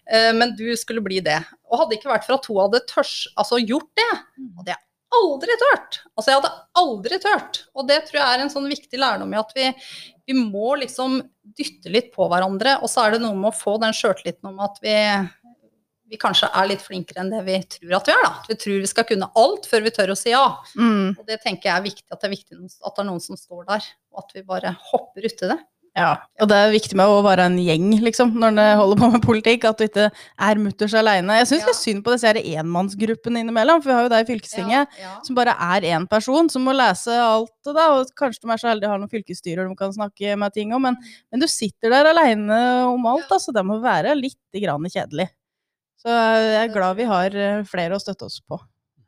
eh, 0.06 0.30
men 0.38 0.54
du 0.60 0.68
skulle 0.77 1.01
bli 1.01 1.17
det. 1.25 1.39
Og 1.65 1.82
hadde 1.82 1.98
ikke 1.98 2.12
vært 2.12 2.27
for 2.27 2.38
at 2.38 2.46
hun 2.46 2.62
hadde 2.62 2.84
tørs, 2.91 3.15
altså 3.41 3.58
gjort 3.58 3.89
det, 3.98 4.12
hadde 4.60 4.75
jeg 4.75 4.84
aldri 5.17 5.58
tørt. 5.63 6.00
Altså 6.13 6.29
jeg 6.29 6.39
hadde 6.43 6.53
aldri 6.84 7.20
tørt. 7.24 7.60
Og 7.74 7.89
det 7.89 8.00
tror 8.05 8.22
jeg 8.22 8.36
er 8.38 8.43
en 8.43 8.53
sånn 8.53 8.70
viktig 8.70 9.01
lærdom 9.01 9.34
i 9.34 9.41
at 9.41 9.53
vi, 9.58 9.65
vi 10.29 10.38
må 10.38 10.75
liksom 10.84 11.20
dytte 11.58 11.89
litt 11.89 12.12
på 12.13 12.27
hverandre. 12.29 12.77
Og 12.84 12.91
så 12.91 13.08
er 13.08 13.15
det 13.15 13.24
noe 13.24 13.38
med 13.38 13.50
å 13.50 13.58
få 13.58 13.79
den 13.82 13.98
sjøltilliten 13.98 14.51
om 14.51 14.62
at 14.65 14.77
vi, 14.84 14.93
vi 16.10 16.18
kanskje 16.22 16.50
er 16.54 16.68
litt 16.72 16.82
flinkere 16.82 17.22
enn 17.24 17.30
det 17.34 17.44
vi 17.46 17.58
tror 17.78 17.96
at 18.00 18.08
vi 18.10 18.16
er. 18.18 18.24
da. 18.25 18.34
Vi 18.50 18.56
tror 18.66 18.80
vi 18.82 18.92
skal 18.92 19.06
kunne 19.10 19.32
alt 19.38 19.68
før 19.70 19.84
vi 19.86 19.96
tør 19.96 20.13
å 20.16 20.18
si 20.20 20.32
ja. 20.34 20.46
Mm. 20.75 21.16
Og 21.20 21.25
det 21.30 21.39
tenker 21.46 21.70
jeg 21.70 21.78
er 21.78 21.88
viktig, 21.89 22.08
at 22.12 22.22
det 22.22 22.30
er 22.32 22.36
viktig 22.38 22.58
at 22.60 22.96
det 22.96 23.04
er 23.04 23.10
noen 23.12 23.22
som 23.22 23.38
står 23.38 23.66
der, 23.70 23.92
og 24.13 24.24
at 24.25 24.34
vi 24.34 24.42
bare 24.48 24.75
hopper 24.92 25.28
uti 25.30 25.50
det. 25.54 25.60
Ja, 25.98 26.12
og 26.39 26.48
det 26.48 26.56
er 26.56 26.70
viktig 26.72 26.96
med 26.96 27.10
å 27.12 27.24
være 27.25 27.48
en 27.50 27.56
gjeng, 27.60 27.88
liksom, 28.06 28.30
når 28.39 28.51
en 28.54 28.78
holder 28.78 29.00
på 29.01 29.08
med 29.12 29.24
politikk. 29.25 29.66
At 29.68 29.80
du 29.82 29.88
ikke 29.88 30.06
er 30.13 30.60
mutters 30.62 30.94
aleine. 30.96 31.39
Jeg 31.42 31.48
syns 31.50 31.63
Ja. 31.66 31.72
litt 31.72 31.80
synd 31.80 32.04
på 32.06 32.13
disse 32.13 32.30
enmannsgruppene 32.38 33.42
innimellom, 33.42 33.82
for 33.82 33.89
vi 33.89 33.96
har 33.98 34.04
jo 34.06 34.12
det 34.13 34.20
i 34.22 34.28
fylkestinget. 34.30 34.94
Ja, 35.00 35.01
ja. 35.01 35.16
Som 35.25 35.36
bare 35.36 35.56
er 35.58 35.82
én 35.89 36.06
person 36.08 36.48
som 36.48 36.63
må 36.63 36.75
lese 36.78 37.10
alt 37.20 37.51
da, 37.66 37.89
og 37.98 38.08
kanskje 38.16 38.46
de 38.46 38.51
er 38.54 38.62
så 38.62 38.70
heldige 38.70 38.88
å 38.88 38.94
ha 38.94 38.98
noen 39.01 39.12
fylkesstyrer 39.12 39.68
de 39.68 39.75
kan 39.75 39.92
snakke 39.92 40.38
med 40.39 40.54
ting 40.54 40.72
om, 40.78 40.82
men, 40.88 40.96
men 41.34 41.42
du 41.42 41.48
sitter 41.48 41.89
der 41.89 42.06
aleine 42.13 42.62
om 42.88 43.06
alt, 43.10 43.25
Ja. 43.28 43.36
altså. 43.36 43.51
Det 43.51 43.66
må 43.66 43.82
være 43.82 44.16
litt 44.16 44.38
kjedelig. 44.54 45.28
Så 46.00 46.10
jeg 46.13 46.60
er 46.70 46.74
glad 46.74 46.96
vi 47.00 47.08
har 47.10 47.36
eh, 47.36 47.63
flere 47.68 47.98
å 47.98 48.00
støtte 48.01 48.25
oss 48.29 48.39
på. 48.48 48.60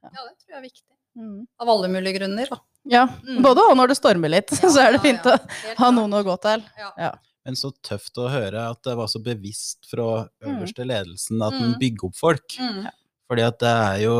ja, 0.03 0.09
det 0.11 0.35
tror 0.41 0.49
jeg 0.55 0.57
er 0.59 0.65
viktig. 0.67 0.87
Mm. 1.17 1.41
Av 1.59 1.69
alle 1.69 1.87
mulige 1.91 2.17
grunner. 2.19 2.47
Da. 2.51 2.57
Ja, 2.89 3.03
Mm. 3.27 3.41
både 3.45 3.61
og 3.69 3.75
når 3.77 3.91
det 3.91 3.97
stormer 3.99 4.29
litt, 4.33 4.49
så 4.73 4.79
er 4.81 4.95
det 4.95 5.01
fint 5.03 5.25
ja, 5.27 5.37
å 5.37 5.75
ha 5.77 5.91
noen 5.91 6.13
å 6.17 6.23
gå 6.25 6.35
til. 6.41 6.63
Ja. 6.97 7.11
Men 7.45 7.55
så 7.57 7.71
tøft 7.83 8.17
å 8.21 8.27
høre 8.29 8.67
at 8.71 8.81
det 8.85 8.95
var 8.99 9.07
så 9.11 9.21
bevisst 9.23 9.87
fra 9.89 10.27
Mm. 10.43 10.57
øverste 10.59 10.85
ledelsen 10.85 11.41
at 11.45 11.53
en 11.57 11.73
Mm. 11.73 11.79
bygger 11.79 12.09
opp 12.09 12.15
folk. 12.19 12.57
Mm. 12.59 12.89
Fordi 13.31 13.43
at 13.47 13.59
det 13.59 13.69
er 13.71 13.97
jo 14.03 14.15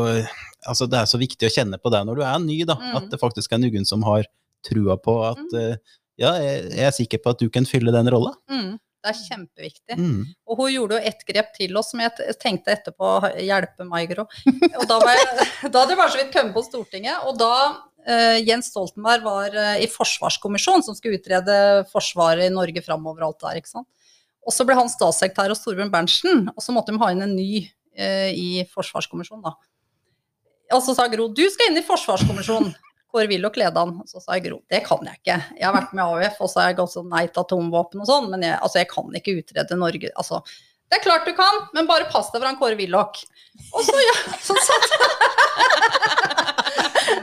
Altså, 0.62 0.86
det 0.88 0.94
er 1.00 1.08
så 1.10 1.18
viktig 1.18 1.48
å 1.48 1.50
kjenne 1.52 1.76
på 1.82 1.90
det 1.90 2.00
når 2.06 2.16
du 2.16 2.22
er 2.22 2.38
ny, 2.38 2.62
da. 2.64 2.76
Mm. 2.78 2.96
At 2.96 3.10
det 3.10 3.18
faktisk 3.20 3.50
er 3.52 3.58
noen 3.58 3.84
som 3.84 4.02
har 4.06 4.22
trua 4.64 4.94
på 4.96 5.16
at 5.32 5.38
Mm. 5.52 5.58
eh, 5.72 5.76
Ja, 6.18 6.32
jeg, 6.38 6.70
jeg 6.70 6.86
er 6.86 6.92
sikker 6.92 7.18
på 7.24 7.30
at 7.30 7.38
du 7.40 7.48
kan 7.50 7.64
fylle 7.64 7.90
den 7.90 8.06
rolla. 8.12 8.34
Mm. 8.50 8.78
Det 9.02 9.10
er 9.10 9.18
kjempeviktig. 9.18 9.96
Mm. 9.98 10.18
Og 10.46 10.60
hun 10.60 10.68
gjorde 10.70 10.98
jo 10.98 11.10
ett 11.10 11.24
grep 11.26 11.48
til 11.56 11.78
oss 11.78 11.88
som 11.90 12.02
jeg 12.04 12.34
tenkte 12.38 12.70
etterpå 12.70 13.08
hjelpe 13.42 13.86
meg, 13.88 14.12
Gro. 14.12 14.28
Og 14.78 14.84
da, 14.86 14.98
var 15.02 15.16
jeg, 15.16 15.46
da 15.64 15.82
hadde 15.82 15.96
jeg 15.96 15.98
bare 15.98 16.12
så 16.12 16.20
vidt 16.20 16.36
kommet 16.36 16.54
på 16.54 16.62
Stortinget, 16.68 17.24
og 17.26 17.40
da 17.40 17.54
uh, 17.72 18.38
Jens 18.38 18.70
Stoltenberg 18.70 19.26
var 19.26 19.58
uh, 19.58 19.74
i 19.82 19.88
forsvarskommisjonen 19.90 20.86
som 20.86 20.94
skulle 20.94 21.18
utrede 21.18 21.56
forsvaret 21.90 22.46
i 22.46 22.54
Norge 22.54 22.84
framover 22.86 23.26
og 23.26 23.32
alt 23.32 23.42
der, 23.48 23.58
ikke 23.62 23.72
sant. 23.72 23.88
Og 24.46 24.54
så 24.54 24.66
ble 24.66 24.78
han 24.78 24.90
statssekretær 24.90 25.50
hos 25.50 25.62
Torbjørn 25.66 25.90
Berntsen, 25.90 26.46
og 26.54 26.62
så 26.62 26.74
måtte 26.74 26.94
de 26.94 27.02
ha 27.02 27.10
inn 27.10 27.26
en 27.26 27.34
ny 27.34 27.64
uh, 27.66 28.30
i 28.30 28.62
Forsvarskommisjonen, 28.70 29.50
da. 29.50 29.56
Og 30.78 30.86
så 30.86 30.94
sa 30.94 31.10
Gro 31.10 31.26
du 31.34 31.44
skal 31.50 31.72
inn 31.72 31.82
i 31.82 31.86
Forsvarskommisjonen. 31.90 32.70
Kåre 33.12 33.28
Willoch 33.28 33.56
leda 33.60 33.84
han. 33.84 34.00
Så 34.08 34.22
sa 34.22 34.38
jeg 34.38 34.46
Gro 34.48 34.62
det 34.72 34.82
kan 34.86 35.04
jeg 35.06 35.20
ikke. 35.20 35.38
Jeg 35.58 35.66
har 35.68 35.76
vært 35.76 35.94
med 35.96 36.04
AUF, 36.04 36.40
og 36.40 36.50
så 36.50 36.62
har 36.62 36.72
jeg 36.72 36.80
gått 36.80 36.94
sånn 36.94 37.10
nei 37.12 37.26
til 37.28 37.44
atomvåpen 37.44 38.02
og 38.02 38.08
sånn, 38.08 38.30
men 38.32 38.46
jeg, 38.46 38.56
altså, 38.58 38.80
jeg 38.80 38.90
kan 38.92 39.18
ikke 39.20 39.36
utrede 39.42 39.78
Norge 39.78 40.12
altså, 40.16 40.40
Det 40.88 40.98
er 40.98 41.04
klart 41.04 41.28
du 41.28 41.34
kan, 41.36 41.62
men 41.76 41.88
bare 41.90 42.08
pass 42.12 42.32
deg 42.32 42.40
for 42.40 42.48
han 42.48 42.58
Kåre 42.60 42.78
Willoch. 42.80 43.22
Og 43.72 43.84
så, 43.86 43.96
ja, 44.08 44.16
så 44.40 44.56
satt 44.64 44.90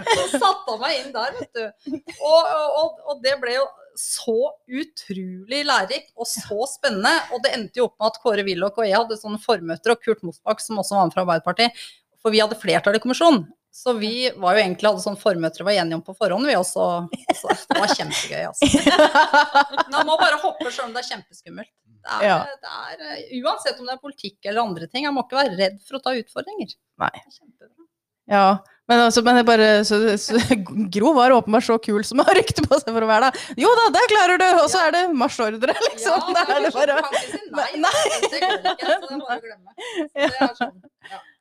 Så 0.09 0.23
satte 0.37 0.73
han 0.73 0.81
meg 0.81 0.97
inn 0.99 1.13
der, 1.13 1.35
vet 1.37 1.53
du. 1.57 1.99
Og, 2.21 2.49
og, 2.79 2.99
og 3.09 3.21
det 3.23 3.35
ble 3.41 3.55
jo 3.57 3.65
så 3.99 4.35
utrolig 4.69 5.61
lærerikt 5.67 6.13
og 6.15 6.27
så 6.29 6.67
spennende. 6.71 7.11
Og 7.33 7.43
det 7.43 7.53
endte 7.55 7.81
jo 7.81 7.89
opp 7.89 7.97
med 7.97 8.11
at 8.11 8.19
Kåre 8.23 8.45
Willoch 8.47 8.79
og 8.79 8.87
jeg 8.87 8.97
hadde 8.97 9.19
sånne 9.19 9.41
formøter, 9.43 9.93
og 9.93 10.03
Kurt 10.05 10.21
Mosbakk, 10.25 10.63
som 10.63 10.79
også 10.81 10.95
var 10.95 11.09
med 11.09 11.15
fra 11.15 11.25
Arbeiderpartiet, 11.25 11.87
for 12.19 12.35
vi 12.35 12.41
hadde 12.43 12.59
flertall 12.59 12.99
i 12.99 13.03
kommisjonen. 13.03 13.47
Så 13.71 13.93
vi 13.99 14.29
var 14.35 14.57
jo 14.57 14.63
egentlig 14.63 14.89
hadde 14.89 15.03
sånne 15.03 15.21
formøter 15.21 15.61
og 15.63 15.69
var 15.69 15.77
enige 15.77 15.99
om 15.99 16.01
på 16.03 16.15
forhånd, 16.17 16.47
vi 16.49 16.55
også. 16.57 16.87
Så 17.37 17.53
det 17.69 17.77
var 17.79 17.93
kjempegøy, 17.93 18.47
altså. 18.49 18.69
Man 19.93 20.09
må 20.09 20.17
bare 20.19 20.39
hoppe 20.41 20.71
sjøl 20.73 20.89
om 20.89 20.95
det 20.97 21.03
er 21.03 21.09
kjempeskummelt. 21.13 21.71
Det 21.99 22.17
er, 22.17 22.25
Ja. 22.25 22.37
det 22.63 22.73
er, 22.73 23.05
eh, 23.13 23.37
uansett 23.43 23.79
om 23.79 23.85
det 23.85 23.93
er 23.97 24.01
politikk 24.01 24.49
eller 24.49 24.63
andre 24.63 24.87
ting, 24.87 25.05
jeg 25.05 25.13
må 25.13 25.23
ikke 25.25 25.37
være 25.41 25.57
redd 25.59 25.79
for 25.85 25.99
å 25.99 26.03
ta 26.03 26.15
utfordringer. 26.17 26.73
Nei. 27.03 27.11
Ja, 28.29 28.59
men, 28.89 28.99
altså, 29.05 29.21
men 29.25 29.37
det 29.37 29.43
bare, 29.45 29.67
så, 29.85 29.97
så, 30.17 30.37
Gro 30.95 31.13
var 31.17 31.33
åpenbart 31.35 31.65
så 31.65 31.77
kul 31.81 32.01
som 32.05 32.21
har 32.25 32.33
rykte 32.37 32.63
på 32.65 32.77
seg 32.81 32.89
for 32.89 33.05
å 33.05 33.09
være 33.09 33.29
da. 33.29 33.43
Jo 33.61 33.69
da, 33.77 33.87
det 33.93 34.05
klarer 34.09 34.41
du! 34.41 34.45
Og 34.63 34.69
så 34.71 34.81
er 34.87 34.95
det 34.95 35.03
marsjordre, 35.17 35.75
liksom. 35.87 36.29
Ja, 36.33 36.45
det 36.47 36.55
er 36.55 36.65
det 36.65 36.71
bare... 36.73 36.95
kan 37.05 37.17
ikke 37.19 37.35
si 37.35 37.41
nei. 37.53 37.67
Nei. 37.85 37.93
Det 38.25 38.41
går 38.45 38.55
ikke, 38.73 38.95
så 38.95 39.09
det 39.09 39.17
er 39.17 39.25
bare 39.27 39.37
å 39.37 39.43
glemme. 39.45 39.75
Så 40.09 40.25
det 40.25 40.41
er 40.47 40.55
sånn. 40.57 40.79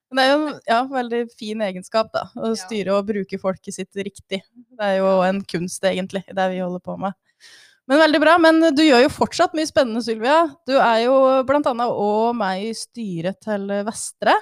Men 0.09 0.19
det 0.19 0.25
er 0.25 0.31
jo 0.31 0.39
en 0.41 0.61
ja, 0.71 0.81
veldig 0.89 1.23
fin 1.37 1.65
egenskap, 1.67 2.11
da. 2.15 2.27
Å 2.33 2.55
styre 2.57 2.97
og 2.97 3.09
bruke 3.11 3.41
folket 3.41 3.77
sitt 3.77 3.99
riktig. 4.01 4.41
Det 4.41 4.85
er 4.87 5.01
jo 5.03 5.11
en 5.27 5.43
kunst, 5.45 5.85
egentlig, 5.85 6.25
det 6.33 6.47
vi 6.53 6.63
holder 6.65 6.85
på 6.85 6.97
med. 7.01 7.17
Men 7.89 8.03
veldig 8.03 8.21
bra. 8.21 8.37
Men 8.41 8.61
du 8.77 8.83
gjør 8.85 9.05
jo 9.07 9.13
fortsatt 9.13 9.57
mye 9.57 9.69
spennende, 9.69 10.01
Sylvia. 10.05 10.43
Du 10.69 10.75
er 10.77 11.03
jo 11.07 11.17
blant 11.49 11.69
annet 11.69 11.93
meg 12.37 12.69
i 12.69 12.73
styret 12.77 13.41
til 13.45 13.69
Vestre. 13.89 14.37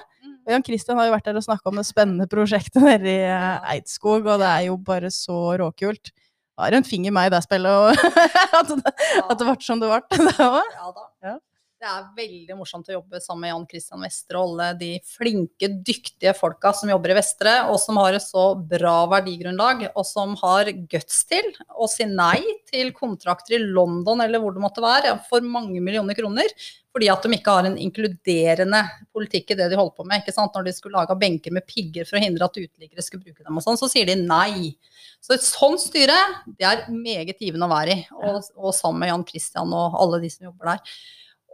Og 0.47 0.53
Jan 0.55 0.63
Christian 0.63 0.99
har 0.99 1.09
jo 1.09 1.15
vært 1.17 1.27
der 1.27 1.39
og 1.41 1.43
snakka 1.43 1.71
om 1.71 1.79
det 1.79 1.87
spennende 1.87 2.27
prosjektet 2.31 2.79
nede 2.79 3.11
i 3.11 3.25
eh, 3.27 3.73
Eidskog, 3.73 4.23
og 4.23 4.39
det 4.39 4.47
er 4.47 4.69
jo 4.69 4.77
bare 4.79 5.11
så 5.11 5.57
råkult. 5.59 6.13
Har 6.57 6.73
en 6.73 6.87
finger 6.87 7.11
med 7.13 7.27
i 7.27 7.33
det 7.35 7.41
spillet, 7.43 7.67
og 7.67 7.91
at 8.61 8.71
det, 8.71 8.93
at 9.19 9.35
det 9.35 9.43
ble 9.43 9.57
som 9.67 9.83
det 9.83 9.91
ble. 9.91 9.99
Det. 10.23 10.37
Ja 10.39 10.93
da. 10.95 11.35
Det 11.77 11.85
er 11.85 12.05
veldig 12.17 12.55
morsomt 12.57 12.87
å 12.89 12.95
jobbe 12.95 13.19
sammen 13.21 13.43
med 13.43 13.51
Jan 13.51 13.65
Christian 13.69 14.01
Vestre 14.01 14.39
og 14.39 14.47
alle 14.47 14.71
de 14.79 14.87
flinke, 15.05 15.67
dyktige 15.85 16.31
folka 16.33 16.71
som 16.73 16.89
jobber 16.89 17.11
i 17.13 17.17
Vestre, 17.19 17.51
og 17.69 17.77
som 17.77 17.99
har 18.01 18.15
et 18.17 18.23
så 18.23 18.45
bra 18.57 18.95
verdigrunnlag, 19.11 19.83
og 19.91 20.07
som 20.09 20.33
har 20.41 20.71
guts 20.89 21.19
til 21.29 21.51
å 21.77 21.85
si 21.91 22.07
nei 22.09 22.39
til 22.71 22.89
kontrakter 22.97 23.59
i 23.59 23.61
London 23.61 24.25
eller 24.25 24.41
hvor 24.41 24.55
det 24.55 24.63
måtte 24.63 24.81
være, 24.81 25.11
for 25.29 25.45
mange 25.45 25.77
millioner 25.77 26.17
kroner, 26.17 26.49
fordi 26.89 27.11
at 27.13 27.27
de 27.27 27.37
ikke 27.37 27.55
har 27.59 27.69
en 27.69 27.77
inkluderende 27.77 28.81
politikk 29.13 29.53
i 29.53 29.59
det 29.61 29.69
de 29.69 29.77
holder 29.77 29.93
på 29.99 30.07
med. 30.09 30.23
ikke 30.23 30.33
sant? 30.33 30.57
Når 30.57 30.65
de 30.65 30.73
skulle 30.79 30.97
lage 30.97 31.19
benker 31.21 31.53
med 31.53 31.67
pigger 31.69 32.09
for 32.09 32.17
å 32.17 32.23
hindre 32.25 32.49
at 32.49 32.57
uteliggere 32.57 33.05
skulle 33.05 33.27
bruke 33.27 33.45
dem, 33.45 33.53
og 33.53 33.67
sånn, 33.67 33.77
så 33.77 33.91
sier 33.93 34.09
de 34.09 34.17
nei. 34.17 34.73
Så 35.21 35.37
et 35.37 35.45
sånt 35.45 35.85
styre, 35.85 36.17
det 36.57 36.65
er 36.65 36.87
meget 36.89 37.37
givende 37.37 37.69
å 37.69 37.75
være 37.75 37.99
i, 37.99 38.03
og, 38.17 38.41
og 38.57 38.73
sammen 38.73 39.05
med 39.05 39.13
Jan 39.13 39.29
Christian 39.29 39.77
og 39.77 40.01
alle 40.01 40.23
de 40.25 40.33
som 40.33 40.49
jobber 40.49 40.73
der. 40.73 40.99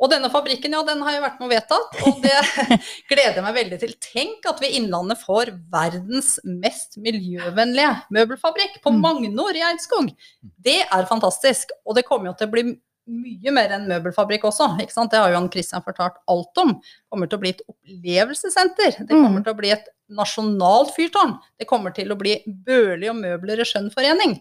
Og 0.01 0.09
denne 0.09 0.29
fabrikken, 0.33 0.73
ja, 0.73 0.81
den 0.87 1.03
har 1.05 1.13
jeg 1.15 1.21
vært 1.23 1.39
med 1.39 1.47
og 1.47 1.51
vedtatt, 1.53 1.99
og 2.09 2.23
det 2.23 2.37
gleder 3.11 3.37
jeg 3.37 3.45
meg 3.45 3.57
veldig 3.59 3.77
til. 3.83 3.93
Tenk 4.03 4.47
at 4.49 4.63
vi 4.63 4.71
i 4.71 4.79
Innlandet 4.79 5.21
får 5.21 5.53
verdens 5.71 6.35
mest 6.43 6.97
miljøvennlige 7.03 7.91
møbelfabrikk 8.15 8.81
på 8.83 8.93
Mm. 8.93 8.99
Magnor 9.05 9.57
i 9.57 9.63
Eidskog. 9.69 10.09
Det 10.41 10.81
er 10.83 11.05
fantastisk, 11.09 11.71
og 11.85 11.95
det 11.97 12.05
kommer 12.09 12.31
jo 12.31 12.35
til 12.39 12.49
å 12.49 12.53
bli 12.55 12.65
mye 13.07 13.51
mer 13.51 13.71
enn 13.75 13.87
møbelfabrikk 13.89 14.43
også. 14.47 14.69
ikke 14.81 14.93
sant? 14.95 15.11
Det 15.11 15.19
har 15.19 15.29
jo 15.33 15.39
han 15.41 15.49
Christian 15.51 15.83
fortalt 15.83 16.15
alt 16.31 16.57
om. 16.61 16.73
Det 16.79 17.09
kommer 17.11 17.27
til 17.27 17.37
å 17.37 17.41
bli 17.43 17.49
et 17.55 17.61
opplevelsessenter. 17.67 18.95
Det 19.05 19.09
kommer 19.11 19.39
Mm. 19.39 19.43
til 19.43 19.53
å 19.53 19.57
bli 19.57 19.71
et 19.71 19.89
nasjonalt 20.13 20.91
fyrtårn. 20.95 21.39
Det 21.59 21.65
kommer 21.67 21.91
til 21.95 22.11
å 22.11 22.15
bli 22.19 22.35
Børli 22.47 23.09
og 23.09 23.15
møbler 23.17 23.59
i 23.59 23.65
skjønnforening. 23.65 24.35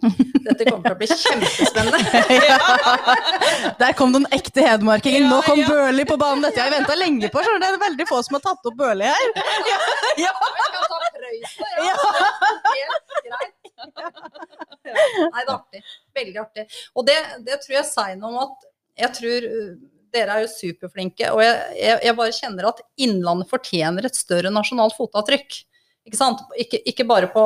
Dette 0.44 0.66
kommer 0.68 0.82
til 0.84 0.92
å 0.94 0.98
bli 0.98 1.06
kjempespennende. 1.06 1.98
Ja. 2.48 2.58
Der 3.82 3.92
kom 3.98 4.12
den 4.12 4.26
ekte 4.34 4.60
hedmarkingen. 4.66 5.28
Nå 5.30 5.40
kom 5.46 5.58
ja. 5.58 5.66
Børli 5.70 6.04
på 6.04 6.18
banen. 6.20 6.42
Dette 6.44 6.60
har 6.60 6.68
jeg 6.70 6.76
venta 6.80 6.94
lenge 6.98 7.30
på. 7.32 7.42
skjønner. 7.42 7.60
Det 7.66 7.78
er 7.80 7.84
veldig 7.88 8.08
få 8.10 8.22
som 8.26 8.38
har 8.38 8.44
tatt 8.46 8.70
opp 8.70 8.76
Børli 8.78 9.04
her. 9.10 9.32
Ja, 9.70 9.80
ja. 10.26 10.30
Ja. 11.88 11.94
Nei, 14.86 14.92
det 14.92 15.46
er 15.46 15.54
artig. 15.54 15.82
Veldig 16.18 16.38
artig. 16.42 16.66
Og 16.96 17.06
det, 17.08 17.18
det 17.46 17.58
tror 17.62 17.78
jeg 17.78 17.90
sier 17.90 18.16
noe 18.20 18.32
om 18.32 18.40
at 18.44 18.70
jeg 19.02 19.16
tror 19.18 19.48
uh, 19.48 19.74
dere 20.12 20.36
er 20.36 20.44
jo 20.44 20.52
superflinke, 20.52 21.30
og 21.32 21.40
jeg, 21.40 21.60
jeg, 21.80 22.00
jeg 22.04 22.16
bare 22.18 22.36
kjenner 22.36 22.68
at 22.68 22.82
Innlandet 23.00 23.48
fortjener 23.52 24.08
et 24.08 24.18
større 24.18 24.52
nasjonalt 24.52 24.96
fotavtrykk. 24.98 25.62
Ikke 26.08 26.18
sant? 26.18 26.42
Ikke, 26.60 26.82
ikke 26.90 27.06
bare 27.08 27.30
på 27.32 27.44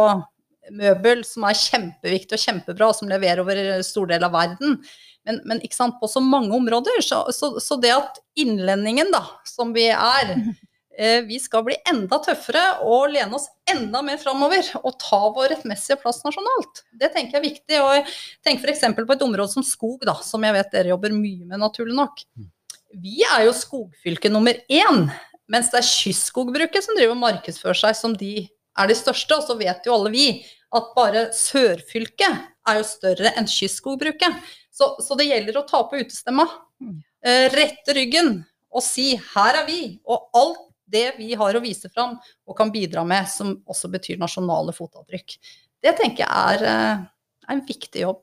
møbel, 0.74 1.22
som 1.26 1.44
er 1.46 1.58
kjempeviktig 1.58 2.34
og 2.34 2.42
kjempebra, 2.42 2.88
og 2.90 2.98
som 2.98 3.10
leverer 3.10 3.42
over 3.44 3.60
stor 3.86 4.08
del 4.10 4.26
av 4.26 4.34
verden, 4.34 4.80
men, 5.26 5.40
men 5.46 5.62
ikke 5.64 5.78
sant? 5.78 5.98
på 6.00 6.08
så 6.10 6.22
mange 6.22 6.54
områder. 6.56 7.02
Så, 7.04 7.22
så, 7.34 7.52
så 7.62 7.78
det 7.82 7.94
at 7.94 8.20
innlendingen, 8.38 9.12
da, 9.14 9.22
som 9.48 9.74
vi 9.76 9.88
er, 9.92 10.34
vi 11.28 11.36
skal 11.42 11.64
bli 11.66 11.76
enda 11.90 12.16
tøffere 12.24 12.62
og 12.88 13.10
lene 13.12 13.36
oss 13.36 13.50
enda 13.68 14.00
mer 14.04 14.16
framover 14.20 14.64
og 14.80 14.96
ta 15.02 15.18
vår 15.34 15.50
rettmessige 15.52 15.98
plass 16.00 16.22
nasjonalt. 16.24 16.84
Det 16.96 17.10
tenker 17.12 17.36
jeg 17.36 17.42
er 17.42 17.46
viktig. 17.46 17.80
Og 17.82 17.92
jeg 17.98 18.06
tenker 18.46 18.72
f.eks. 18.72 18.84
på 18.96 19.16
et 19.16 19.24
område 19.26 19.52
som 19.52 19.66
skog, 19.66 20.00
da, 20.08 20.16
som 20.24 20.44
jeg 20.46 20.56
vet 20.56 20.72
dere 20.72 20.94
jobber 20.94 21.12
mye 21.12 21.44
med, 21.44 21.60
naturlig 21.60 21.96
nok. 21.98 22.24
Vi 22.96 23.20
er 23.28 23.44
jo 23.44 23.54
skogfylke 23.56 24.32
nummer 24.32 24.56
én, 24.72 25.06
mens 25.52 25.68
det 25.72 25.82
er 25.82 25.88
kystskogbruket 25.90 26.86
som 26.86 26.96
driver 26.96 27.16
og 27.16 27.24
markedsfører 27.26 27.82
seg 27.82 27.98
som 27.98 28.16
de 28.16 28.34
er 28.46 28.90
de 28.90 28.96
største. 28.96 29.36
Og 29.36 29.44
så 29.48 29.58
vet 29.60 29.86
jo 29.86 29.96
alle 29.98 30.14
vi 30.14 30.28
at 30.76 30.92
bare 30.96 31.28
sørfylket 31.36 32.44
er 32.66 32.80
jo 32.80 32.86
større 32.88 33.32
enn 33.36 33.48
kystskogbruket. 33.50 34.40
Så, 34.72 34.94
så 35.00 35.16
det 35.18 35.28
gjelder 35.30 35.60
å 35.60 35.66
ta 35.68 35.82
på 35.88 36.00
utestemma. 36.00 36.46
Mm. 36.82 36.98
Eh, 37.26 37.46
rette 37.52 37.94
ryggen 37.96 38.38
og 38.76 38.82
si 38.84 39.14
'her 39.16 39.62
er 39.62 39.66
vi', 39.66 39.98
og 40.04 40.28
alt 40.36 40.65
det 40.88 41.14
vi 41.18 41.34
har 41.34 41.54
å 41.54 41.62
vise 41.62 41.88
fram 41.92 42.18
og 42.46 42.56
kan 42.56 42.70
bidra 42.72 43.04
med, 43.06 43.26
som 43.28 43.56
også 43.66 43.90
betyr 43.90 44.18
nasjonale 44.18 44.72
fotavtrykk. 44.76 45.36
Det 45.82 45.96
tenker 45.98 46.24
jeg 46.24 46.28
er, 46.30 46.64
eh, 46.64 47.04
er 47.48 47.52
en 47.56 47.66
viktig 47.66 48.00
jobb. 48.06 48.22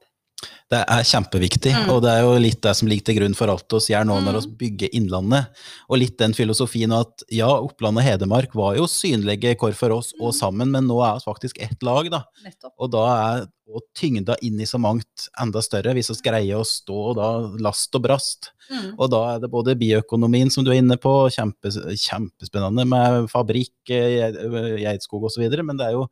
Det 0.69 0.79
er 0.89 1.03
kjempeviktig, 1.07 1.71
Mm. 1.71 1.89
og 1.93 2.01
det 2.03 2.09
er 2.11 2.21
jo 2.23 2.31
litt 2.39 2.61
det 2.61 2.75
som 2.75 2.87
ligger 2.89 3.05
til 3.05 3.15
grunn 3.15 3.35
for 3.35 3.47
alt 3.47 3.71
oss 3.73 3.87
gjør 3.87 4.03
nå 4.05 4.17
når 4.25 4.33
Mm. 4.33 4.41
vi 4.41 4.55
bygger 4.69 4.89
Innlandet. 4.93 5.47
Og 5.89 5.99
litt 5.99 6.17
den 6.17 6.33
filosofien 6.33 6.91
at 6.91 7.23
ja, 7.29 7.47
Oppland 7.47 7.97
og 7.97 8.03
Hedmark 8.03 8.53
var 8.53 8.75
jo 8.75 8.83
synlige 8.83 9.55
kår 9.55 9.73
for 9.73 9.91
oss 9.91 10.13
og 10.19 10.33
Mm. 10.33 10.39
sammen, 10.39 10.71
men 10.71 10.83
nå 10.87 10.99
er 11.01 11.13
vi 11.19 11.31
faktisk 11.31 11.61
ett 11.61 11.81
lag, 11.81 12.09
da. 12.09 12.23
Nettopp. 12.43 12.73
Og 12.77 12.91
da 12.91 13.05
er 13.39 13.47
og 13.71 13.81
tyngda 13.95 14.35
inn 14.43 14.59
i 14.59 14.67
så 14.67 14.77
mangt 14.81 15.27
enda 15.39 15.61
større, 15.63 15.93
hvis 15.95 16.11
vi 16.11 16.17
greier 16.25 16.59
å 16.59 16.67
stå 16.67 17.13
da 17.17 17.29
last 17.63 17.95
og 17.95 18.03
brast. 18.03 18.51
Mm. 18.67 18.89
Og 18.97 19.09
da 19.13 19.21
er 19.31 19.41
det 19.43 19.49
både 19.53 19.77
bioøkonomien, 19.79 20.51
som 20.51 20.65
du 20.65 20.71
er 20.73 20.81
inne 20.81 20.97
på, 20.99 21.11
kjempe, 21.33 21.71
kjempespennende 21.71 22.85
med 22.89 23.29
fabrikk, 23.31 23.73
Geitskog 23.87 24.79
i 24.81 24.87
Eidskog 24.91 25.27
osv., 25.29 25.45
men 25.63 25.79
det 25.79 25.89
er 25.89 25.97
jo 25.97 26.07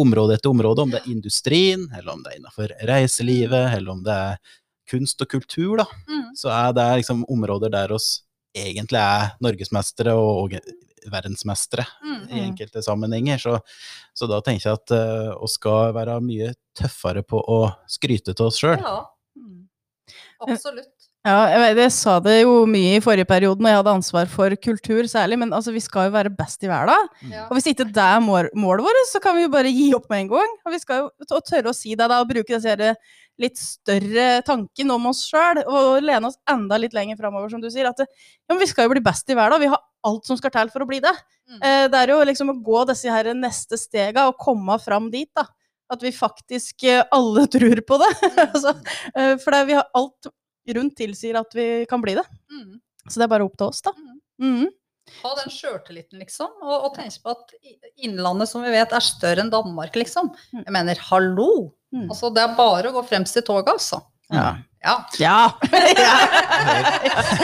område 0.00 0.38
etter 0.38 0.52
område, 0.52 0.86
om 0.86 0.94
det 0.94 1.02
er 1.02 1.12
industrien, 1.12 1.86
eller 1.92 2.14
om 2.16 2.24
det 2.24 2.32
er 2.32 2.40
innenfor 2.40 2.76
reiselivet, 2.88 3.76
eller 3.76 3.94
om 3.94 4.04
det 4.06 4.18
er 4.30 4.40
kunst 4.90 5.20
og 5.24 5.30
kultur, 5.32 5.76
da. 5.84 5.88
Mm. 6.08 6.32
Så 6.40 6.52
er 6.52 6.72
det 6.76 6.88
liksom 7.02 7.24
områder 7.30 7.72
der 7.72 7.94
oss 7.94 8.24
egentlig 8.54 9.00
er 9.00 9.34
norgesmestere 9.42 10.14
og, 10.16 10.44
og 10.46 10.58
verdensmestere 11.12 11.84
Mm. 12.04 12.22
i 12.30 12.40
enkelte 12.44 12.82
sammenhenger. 12.84 13.38
Så, 13.42 13.58
så 14.14 14.28
da 14.30 14.40
tenker 14.44 14.70
jeg 14.70 14.78
at 14.80 14.94
uh, 14.96 15.34
vi 15.42 15.48
skal 15.52 15.92
være 15.96 16.20
mye 16.24 16.52
tøffere 16.78 17.22
på 17.26 17.40
å 17.40 17.60
skryte 17.90 18.34
til 18.34 18.46
oss 18.46 18.60
sjøl. 18.62 18.78
Ja, 18.80 19.04
Mm. 19.36 19.64
absolutt. 20.40 20.90
Ja, 21.24 21.46
jeg, 21.48 21.60
vet, 21.62 21.78
jeg 21.86 21.92
sa 21.96 22.18
det 22.20 22.34
jo 22.42 22.66
mye 22.68 22.98
i 22.98 23.00
forrige 23.00 23.24
periode 23.24 23.62
når 23.64 23.70
jeg 23.72 23.78
hadde 23.80 23.92
ansvar 23.96 24.26
for 24.28 24.52
kultur 24.60 25.06
særlig, 25.08 25.38
men 25.40 25.54
altså, 25.56 25.72
vi 25.72 25.80
skal 25.80 26.10
jo 26.10 26.12
være 26.12 26.28
best 26.36 26.60
i 26.66 26.68
verden. 26.68 27.08
Ja. 27.32 27.46
Og 27.48 27.56
hvis 27.56 27.70
ikke 27.70 27.86
det 27.88 27.96
er 28.04 28.20
målet 28.20 28.52
vårt, 28.84 29.00
så 29.08 29.22
kan 29.24 29.32
vi 29.38 29.46
jo 29.46 29.48
bare 29.54 29.72
gi 29.72 29.86
opp 29.96 30.04
med 30.12 30.26
en 30.26 30.28
gang. 30.34 30.52
Og 30.66 30.74
vi 30.74 30.80
skal 30.82 31.06
jo 31.06 31.40
tørre 31.40 31.72
å 31.72 31.74
si 31.74 31.94
det 31.96 32.10
da, 32.12 32.20
og 32.20 32.28
bruke 32.28 32.52
disse 32.52 32.92
litt 33.40 33.56
større 33.56 34.42
tanken 34.44 34.92
om 34.92 35.08
oss 35.10 35.24
sjøl, 35.30 35.62
og 35.64 36.04
lene 36.04 36.28
oss 36.28 36.36
enda 36.46 36.76
litt 36.78 36.92
lenger 36.92 37.16
framover, 37.16 37.48
som 37.50 37.64
du 37.64 37.70
sier. 37.72 37.88
At 37.88 38.04
ja, 38.04 38.06
men 38.52 38.60
vi 38.60 38.68
skal 38.68 38.84
jo 38.84 38.92
bli 38.92 39.00
best 39.08 39.24
i 39.32 39.34
verden, 39.40 39.64
vi 39.64 39.72
har 39.72 39.80
alt 40.08 40.28
som 40.28 40.38
skal 40.38 40.52
til 40.54 40.70
for 40.72 40.84
å 40.84 40.88
bli 40.88 41.00
det. 41.04 41.12
Mm. 41.50 41.58
Eh, 41.58 41.84
det 41.92 42.00
er 42.00 42.12
jo 42.14 42.20
liksom 42.28 42.52
å 42.52 42.58
gå 42.66 42.84
disse 42.90 43.12
her 43.12 43.30
neste 43.36 43.78
stega 43.80 44.28
og 44.30 44.38
komme 44.40 44.78
fram 44.82 45.10
dit, 45.12 45.30
da. 45.36 45.46
At 45.92 46.04
vi 46.04 46.14
faktisk 46.16 46.86
eh, 46.88 47.02
alle 47.14 47.46
tror 47.54 47.82
på 47.88 48.00
det. 48.02 48.12
altså, 48.46 48.76
eh, 49.14 49.34
for 49.42 49.56
det, 49.56 49.66
vi 49.70 49.76
har 49.78 49.90
alt 49.98 50.30
rundt 50.78 50.96
tilsier 50.96 51.36
at 51.40 51.52
vi 51.56 51.68
kan 51.90 52.02
bli 52.04 52.16
det. 52.18 52.24
Mm. 52.52 52.80
Så 53.04 53.20
det 53.20 53.26
er 53.26 53.34
bare 53.34 53.46
opp 53.46 53.58
til 53.60 53.68
oss, 53.68 53.84
da. 53.84 53.94
Mm. 53.98 54.16
Mhm. 54.44 54.72
Ha 55.20 55.34
den 55.36 55.52
sjøltilliten, 55.52 56.16
liksom. 56.16 56.48
Og, 56.64 56.86
og 56.86 56.94
tenke 56.96 57.20
på 57.20 57.34
at 57.34 57.50
Innlandet, 58.06 58.48
som 58.48 58.62
vi 58.64 58.70
vet, 58.72 58.92
er 58.96 59.04
større 59.04 59.42
enn 59.44 59.50
Danmark, 59.52 59.92
liksom. 60.00 60.30
Mm. 60.54 60.62
Jeg 60.62 60.74
mener, 60.78 61.02
hallo! 61.10 61.48
Mm. 61.92 62.06
Altså, 62.08 62.30
det 62.32 62.40
er 62.40 62.56
bare 62.56 62.88
å 62.88 62.94
gå 62.96 63.02
fremst 63.10 63.36
i 63.36 63.42
toget, 63.44 63.74
altså. 63.76 64.00
Ja. 64.34 64.54
Ja. 64.84 64.94
Ja! 65.18 65.36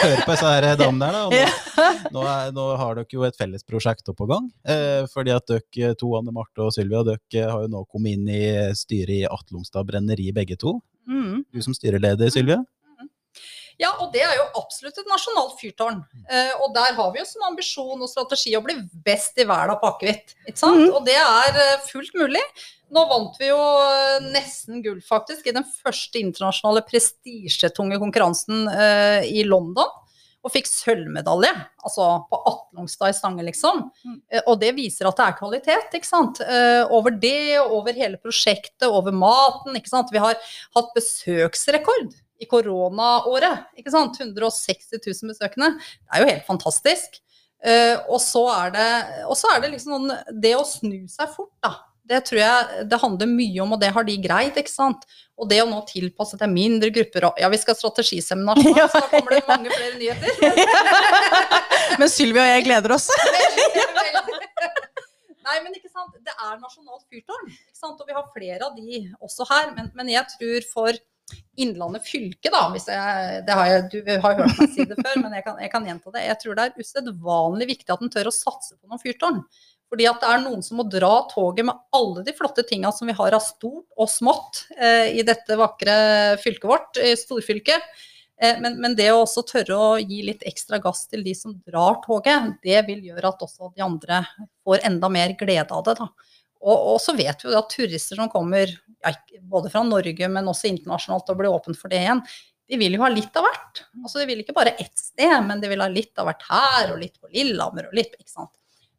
Hør 0.03 0.25
på 0.27 0.35
disse 0.35 0.51
her 0.51 0.67
damene 0.77 1.07
der, 1.07 1.15
da. 1.17 1.29
Nå, 1.31 2.19
nå, 2.19 2.25
er, 2.29 2.51
nå 2.57 2.67
har 2.77 2.99
dere 2.99 3.17
jo 3.17 3.25
et 3.25 3.39
felles 3.39 3.65
prosjekt 3.65 4.11
oppe 4.13 4.27
på 4.27 4.29
gang. 4.29 4.51
Eh, 4.69 5.07
fordi 5.09 5.33
at 5.33 5.49
dere 5.49 5.95
to, 5.97 6.13
Anne 6.19 6.35
Marte 6.37 6.67
og 6.67 6.75
Sylvia, 6.77 7.01
dere 7.07 7.47
har 7.49 7.65
jo 7.65 7.71
nå 7.73 7.87
kommet 7.89 8.19
inn 8.19 8.29
i 8.29 8.43
styret 8.77 9.23
i 9.23 9.31
Atlungstad 9.31 9.89
brenneri 9.89 10.29
begge 10.37 10.59
to. 10.61 10.77
Mm. 11.09 11.47
Du 11.49 11.65
som 11.65 11.77
styreleder, 11.77 12.29
Sylvia. 12.35 12.61
Ja, 13.81 13.95
og 14.03 14.11
det 14.13 14.21
er 14.21 14.35
jo 14.37 14.45
absolutt 14.61 14.99
et 15.01 15.09
nasjonalt 15.09 15.55
fyrtårn. 15.57 16.03
Eh, 16.29 16.53
og 16.61 16.75
der 16.77 16.93
har 16.99 17.15
vi 17.15 17.23
jo 17.23 17.29
som 17.29 17.47
ambisjon 17.49 18.03
og 18.05 18.11
strategi 18.11 18.53
å 18.59 18.61
bli 18.65 18.77
best 19.07 19.41
i 19.41 19.47
verden 19.49 19.81
på 19.81 19.95
akevitt. 19.95 20.37
Ikke 20.45 20.61
sant? 20.61 20.83
Mhm. 20.83 20.93
Og 20.99 21.09
det 21.09 21.17
er 21.17 21.61
eh, 21.65 21.81
fullt 21.89 22.13
mulig. 22.21 22.45
Nå 22.91 23.07
vant 23.07 23.37
vi 23.39 23.49
jo 23.51 23.59
eh, 23.59 24.19
nesten 24.35 24.83
gull, 24.83 24.99
faktisk, 25.07 25.47
i 25.47 25.55
den 25.55 25.67
første 25.67 26.19
internasjonale 26.19 26.83
prestisjetunge 26.89 28.01
konkurransen 28.03 28.67
uh, 28.67 29.23
i 29.27 29.45
London. 29.47 29.99
Og 30.41 30.51
fikk 30.55 30.67
sølvmedalje, 30.67 31.53
altså 31.85 32.07
på 32.31 32.39
Atlongstad 32.49 33.13
i 33.13 33.17
Stange, 33.19 33.45
liksom. 33.47 33.85
Mm. 34.03 34.17
Uh, 34.33 34.41
og 34.41 34.57
det 34.63 34.73
viser 34.79 35.07
at 35.07 35.21
det 35.21 35.27
er 35.29 35.37
kvalitet, 35.39 35.95
ikke 36.01 36.09
sant. 36.09 36.41
Uh, 36.43 36.83
over 36.97 37.15
det, 37.15 37.61
over 37.63 37.95
hele 37.95 38.19
prosjektet, 38.19 38.89
over 38.89 39.15
maten, 39.15 39.79
ikke 39.79 39.93
sant. 39.93 40.11
Vi 40.11 40.23
har 40.23 40.41
hatt 40.75 40.91
besøksrekord 40.97 42.17
i 42.41 42.49
koronaåret. 42.51 43.69
ikke 43.79 43.93
sant? 43.95 44.19
160 44.19 44.97
000 44.99 45.31
besøkende. 45.31 45.77
Det 45.79 46.17
er 46.17 46.25
jo 46.25 46.33
helt 46.33 46.49
fantastisk. 46.49 47.21
Og 48.09 48.17
så 48.25 48.41
er 48.49 48.71
det, 48.73 48.85
og 49.29 49.37
så 49.37 49.51
er 49.53 49.59
det 49.61 49.69
liksom 49.75 50.07
Det 50.33 50.55
å 50.57 50.63
snu 50.65 51.03
seg 51.13 51.29
fort, 51.35 51.53
da. 51.61 51.75
Det 52.11 52.19
tror 52.27 52.41
jeg 52.41 52.87
det 52.91 52.99
handler 52.99 53.29
mye 53.31 53.61
om, 53.63 53.75
og 53.77 53.83
det 53.83 53.93
har 53.95 54.07
de 54.07 54.17
greid. 54.23 54.57
ikke 54.59 54.73
sant? 54.73 55.05
Og 55.41 55.49
det 55.51 55.61
å 55.63 55.69
nå 55.69 55.79
tilpasse 55.89 56.39
til 56.41 56.51
mindre 56.53 56.91
grupper 56.93 57.29
og 57.31 57.39
Ja, 57.41 57.49
vi 57.53 57.61
skal 57.61 57.77
ha 57.77 57.79
strategiseminar 57.79 58.59
snart, 58.61 58.91
så 58.95 59.03
da 59.05 59.11
kommer 59.13 59.37
det 59.37 59.45
mange 59.49 59.71
flere 59.77 59.97
nyheter. 60.01 60.31
Men 62.01 62.11
Sylvia 62.11 62.43
og 62.45 62.51
jeg 62.51 62.67
gleder 62.67 62.97
oss. 62.97 63.07
Nei, 65.51 65.57
men 65.65 65.73
ikke 65.75 65.89
sant. 65.91 66.13
Det 66.23 66.31
er 66.31 66.59
nasjonalt 66.61 67.03
fyrtårn. 67.11 67.49
Ikke 67.51 67.75
sant? 67.75 67.99
Og 67.99 68.07
vi 68.07 68.15
har 68.15 68.27
flere 68.31 68.69
av 68.69 68.77
de 68.77 69.01
også 69.19 69.47
her. 69.51 69.73
Men, 69.75 69.89
men 69.99 70.13
jeg 70.13 70.29
tror 70.37 70.69
for 70.71 71.01
Innlandet 71.61 72.07
fylke, 72.07 72.51
da, 72.51 72.65
hvis 72.73 72.89
jeg, 72.91 73.43
det 73.47 73.55
har 73.55 73.69
jeg, 73.69 73.83
du 73.93 73.99
har 74.25 74.39
hørt 74.39 74.57
meg 74.59 74.73
si 74.73 74.87
det 74.89 74.97
før, 74.99 75.19
men 75.21 75.35
jeg 75.37 75.45
kan, 75.47 75.59
jeg 75.63 75.71
kan 75.71 75.85
gjenta 75.87 76.15
det. 76.15 76.23
Jeg 76.27 76.39
tror 76.43 76.57
det 76.57 76.65
er 76.65 76.81
usedvanlig 76.81 77.69
viktig 77.71 77.95
at 77.95 78.03
en 78.03 78.13
tør 78.13 78.31
å 78.31 78.35
satse 78.35 78.75
på 78.79 78.91
noen 78.91 79.03
fyrtårn. 79.03 79.43
Fordi 79.91 80.07
at 80.07 80.23
det 80.23 80.29
er 80.31 80.43
noen 80.45 80.63
som 80.63 80.79
må 80.79 80.87
dra 80.87 81.25
toget 81.33 81.67
med 81.67 81.79
alle 81.97 82.23
de 82.27 82.35
flotte 82.37 82.63
tinga 82.67 82.93
som 82.95 83.11
vi 83.11 83.17
har 83.19 83.35
av 83.35 83.43
stort 83.43 83.89
og 83.99 84.11
smått 84.11 84.65
eh, 84.79 85.11
i 85.19 85.25
dette 85.27 85.59
vakre 85.59 85.97
fylket 86.43 86.71
vårt, 86.71 87.01
i 87.03 87.17
storfylket. 87.19 87.89
Eh, 88.43 88.61
men, 88.63 88.79
men 88.81 88.95
det 88.97 89.09
å 89.11 89.25
også 89.25 89.43
tørre 89.49 89.77
å 89.77 89.89
gi 89.99 90.23
litt 90.29 90.47
ekstra 90.47 90.79
gass 90.83 91.09
til 91.11 91.25
de 91.27 91.35
som 91.35 91.57
drar 91.67 91.99
toget, 92.05 92.55
det 92.63 92.85
vil 92.87 93.03
gjøre 93.11 93.33
at 93.35 93.43
også 93.49 93.73
de 93.75 93.83
andre 93.85 94.23
får 94.63 94.87
enda 94.87 95.11
mer 95.11 95.35
glede 95.41 95.75
av 95.75 95.83
det. 95.89 95.97
Da. 95.99 96.07
Og, 96.61 96.77
og 96.95 97.03
så 97.03 97.17
vet 97.19 97.43
vi 97.43 97.51
jo 97.51 97.59
at 97.59 97.75
turister 97.75 98.21
som 98.21 98.31
kommer 98.31 98.71
ja, 98.71 99.13
både 99.43 99.73
fra 99.73 99.83
Norge, 99.87 100.31
men 100.31 100.49
også 100.53 100.71
internasjonalt 100.71 101.35
og 101.35 101.43
blir 101.43 101.51
åpent 101.51 101.79
for 101.81 101.93
det 101.93 102.05
igjen, 102.05 102.23
de 102.71 102.79
vil 102.79 102.95
jo 102.95 103.03
ha 103.03 103.11
litt 103.11 103.35
av 103.35 103.49
hvert. 103.49 103.83
Altså, 104.05 104.21
de 104.21 104.29
vil 104.31 104.45
ikke 104.45 104.55
bare 104.55 104.77
ett 104.79 104.95
sted, 104.99 105.35
men 105.43 105.59
de 105.59 105.71
vil 105.73 105.83
ha 105.83 105.91
litt 105.91 106.15
av 106.21 106.29
hvert 106.29 106.45
her, 106.47 106.93
og 106.93 107.01
litt 107.03 107.17
på 107.19 107.31
Lillehammer, 107.33 107.89
og 107.91 107.97
litt, 107.99 108.15
ikke 108.21 108.31
sant. 108.31 108.53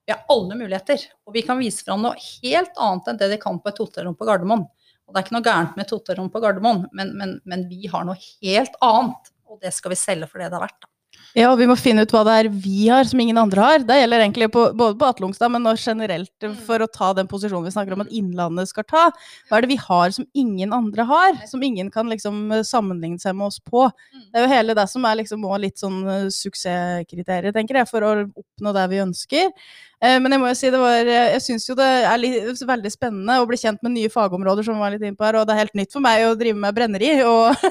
Vi 0.06 0.14
har 0.14 0.24
alle 0.34 0.58
muligheter, 0.58 1.04
og 1.28 1.36
vi 1.36 1.44
kan 1.46 1.60
vise 1.62 1.86
fram 1.86 2.02
noe 2.04 2.18
helt 2.20 2.78
annet 2.78 3.10
enn 3.12 3.20
det 3.20 3.32
de 3.34 3.42
kan 3.42 3.60
på 3.62 3.72
et 3.72 3.82
hotellrom 3.84 4.18
på 4.18 4.28
Gardermoen. 4.28 4.66
Og 5.06 5.14
det 5.14 5.22
er 5.22 5.28
ikke 5.28 5.38
noe 5.38 5.46
gærent 5.46 5.76
med 5.78 5.86
et 5.86 5.94
hotellrom 5.96 6.32
på 6.34 6.42
Gardermoen, 6.44 6.86
men, 6.96 7.14
men, 7.20 7.36
men 7.46 7.68
vi 7.70 7.90
har 7.92 8.08
noe 8.08 8.18
helt 8.20 8.80
annet, 8.86 9.34
og 9.46 9.62
det 9.62 9.74
skal 9.76 9.94
vi 9.94 10.00
selge 10.00 10.30
for 10.32 10.42
det 10.42 10.50
det 10.54 10.60
er 10.60 10.66
verdt. 10.66 10.92
Ja, 11.32 11.48
og 11.54 11.62
vi 11.62 11.68
må 11.70 11.78
finne 11.80 12.04
ut 12.04 12.12
hva 12.12 12.26
det 12.28 12.34
er 12.42 12.48
vi 12.52 12.90
har 12.92 13.06
som 13.08 13.20
ingen 13.24 13.38
andre 13.40 13.64
har. 13.64 13.84
Det 13.88 13.96
gjelder 14.02 14.24
egentlig 14.24 14.50
på, 14.52 14.66
både 14.76 14.98
på 15.00 15.08
Atlungstad, 15.08 15.52
men 15.54 15.64
nå 15.64 15.74
generelt 15.80 16.44
eh, 16.44 16.56
for 16.68 16.84
å 16.84 16.90
ta 16.92 17.12
den 17.16 17.30
posisjonen 17.32 17.70
vi 17.70 17.72
snakker 17.72 17.96
om 17.96 18.04
at 18.04 18.12
Innlandet 18.16 18.72
skal 18.72 18.88
ta. 18.88 19.04
Hva 19.48 19.58
er 19.58 19.64
det 19.64 19.72
vi 19.72 19.80
har 19.80 20.12
som 20.16 20.28
ingen 20.36 20.76
andre 20.76 21.06
har? 21.08 21.40
Som 21.48 21.64
ingen 21.64 21.92
kan 21.94 22.12
liksom 22.12 22.42
eh, 22.52 22.66
sammenligne 22.68 23.22
seg 23.22 23.38
med 23.40 23.48
oss 23.48 23.62
på. 23.64 23.86
Det 24.12 24.42
er 24.42 24.48
jo 24.48 24.52
hele 24.52 24.76
det 24.76 24.88
som 24.92 25.08
er 25.08 25.22
liksom 25.22 25.48
litt 25.64 25.80
sånn 25.80 26.02
eh, 26.04 26.28
suksesskriteriet, 26.36 27.56
tenker 27.56 27.80
jeg, 27.80 27.92
for 27.92 28.08
å 28.08 28.12
oppnå 28.28 28.76
det 28.76 28.86
vi 28.92 29.02
ønsker. 29.06 29.56
Eh, 30.02 30.18
Men 30.22 30.34
jeg 30.34 30.42
må 30.42 30.50
jo 30.50 30.58
si 30.58 30.70
det 30.74 30.80
var 30.82 31.06
Jeg 31.06 31.42
syns 31.46 31.68
jo 31.70 31.76
det 31.78 31.86
er 31.86 32.18
litt, 32.18 32.64
veldig 32.72 32.92
spennende 32.94 33.38
å 33.42 33.46
bli 33.50 33.60
kjent 33.62 33.82
med 33.86 33.94
nye 33.94 34.10
fagområder, 34.10 34.66
som 34.66 34.82
var 34.82 34.96
litt 34.96 35.06
inne 35.06 35.18
på 35.18 35.28
her, 35.28 35.38
og 35.38 35.46
det 35.46 35.54
er 35.54 35.62
helt 35.62 35.78
nytt 35.78 35.94
for 35.94 36.02
meg 36.02 36.26
å 36.26 36.34
drive 36.40 36.58
med 36.58 36.76
brenneri 36.78 37.12
og, 37.30 37.66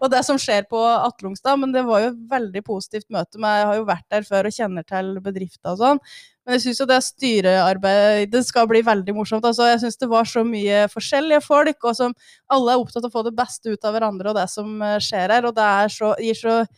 og 0.00 0.06
det 0.12 0.22
som 0.26 0.40
skjer 0.40 0.68
på 0.68 0.80
Atlungstad. 0.84 1.56
Men 1.62 1.72
det 1.72 1.86
var 1.88 2.04
jo 2.04 2.12
et 2.12 2.22
veldig 2.30 2.64
positivt 2.66 3.08
møte 3.12 3.40
med 3.40 3.60
Jeg 3.62 3.68
har 3.70 3.80
jo 3.80 3.88
vært 3.88 4.08
der 4.12 4.26
før 4.28 4.50
og 4.50 4.58
kjenner 4.58 4.88
til 4.88 5.12
bedrifter 5.24 5.72
og 5.72 5.80
sånn. 5.80 6.02
Men 6.46 6.54
jeg 6.54 6.62
syns 6.62 6.78
jo 6.78 6.86
det 6.86 7.00
styrearbeidet 7.02 8.42
skal 8.46 8.68
bli 8.70 8.78
veldig 8.86 9.16
morsomt. 9.16 9.46
Altså, 9.48 9.64
jeg 9.66 9.80
syns 9.82 9.98
det 9.98 10.06
var 10.12 10.28
så 10.30 10.44
mye 10.46 10.84
forskjellige 10.92 11.42
folk, 11.42 11.80
og 11.82 11.96
som 11.98 12.14
alle 12.54 12.76
er 12.76 12.82
opptatt 12.84 13.02
av 13.02 13.10
å 13.10 13.16
få 13.16 13.24
det 13.26 13.32
beste 13.34 13.72
ut 13.72 13.88
av 13.88 13.96
hverandre 13.96 14.30
og 14.30 14.38
det 14.38 14.44
som 14.52 14.76
eh, 14.78 15.00
skjer 15.02 15.34
her. 15.34 15.48
Og 15.48 15.56
det 15.56 15.70
så, 15.96 16.12
gir 16.22 16.38
så 16.38 16.60
eh, 16.60 16.70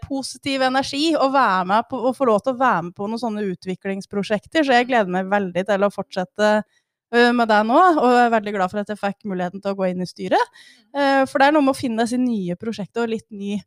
positiv 0.00 0.62
energi 0.64 1.10
og, 1.14 1.32
være 1.34 1.64
med 1.68 1.86
på, 1.90 1.98
og, 2.08 2.16
få 2.16 2.28
lov 2.30 2.40
til 2.44 2.54
å 2.54 2.60
være 2.60 2.82
med 2.88 2.96
på 2.96 3.08
noen 3.10 3.20
sånne 3.20 3.44
utviklingsprosjekter. 3.52 4.64
Så 4.64 4.76
jeg 4.76 4.88
gleder 4.88 5.12
meg 5.12 5.28
veldig 5.32 5.64
til 5.68 5.84
å 5.84 5.92
fortsette 5.92 6.52
eh, 6.56 7.32
med 7.36 7.50
det 7.50 7.62
nå, 7.68 7.76
og 7.76 8.06
jeg 8.08 8.22
er 8.24 8.34
veldig 8.36 8.54
glad 8.56 8.72
for 8.72 8.82
at 8.82 8.92
jeg 8.92 9.02
fikk 9.02 9.28
muligheten 9.28 9.64
til 9.64 9.74
å 9.74 9.78
gå 9.78 9.90
inn 9.90 10.04
i 10.04 10.08
styret. 10.08 10.54
Eh, 10.96 11.24
For 11.28 11.42
det 11.42 11.50
er 11.50 11.56
noe 11.58 11.66
med 11.66 11.76
å 11.76 11.80
finne 11.80 12.06
disse 12.06 12.20
nye 12.20 12.56
prosjekter 12.60 13.04
og 13.04 13.12
litt 13.12 13.28
ny, 13.28 13.58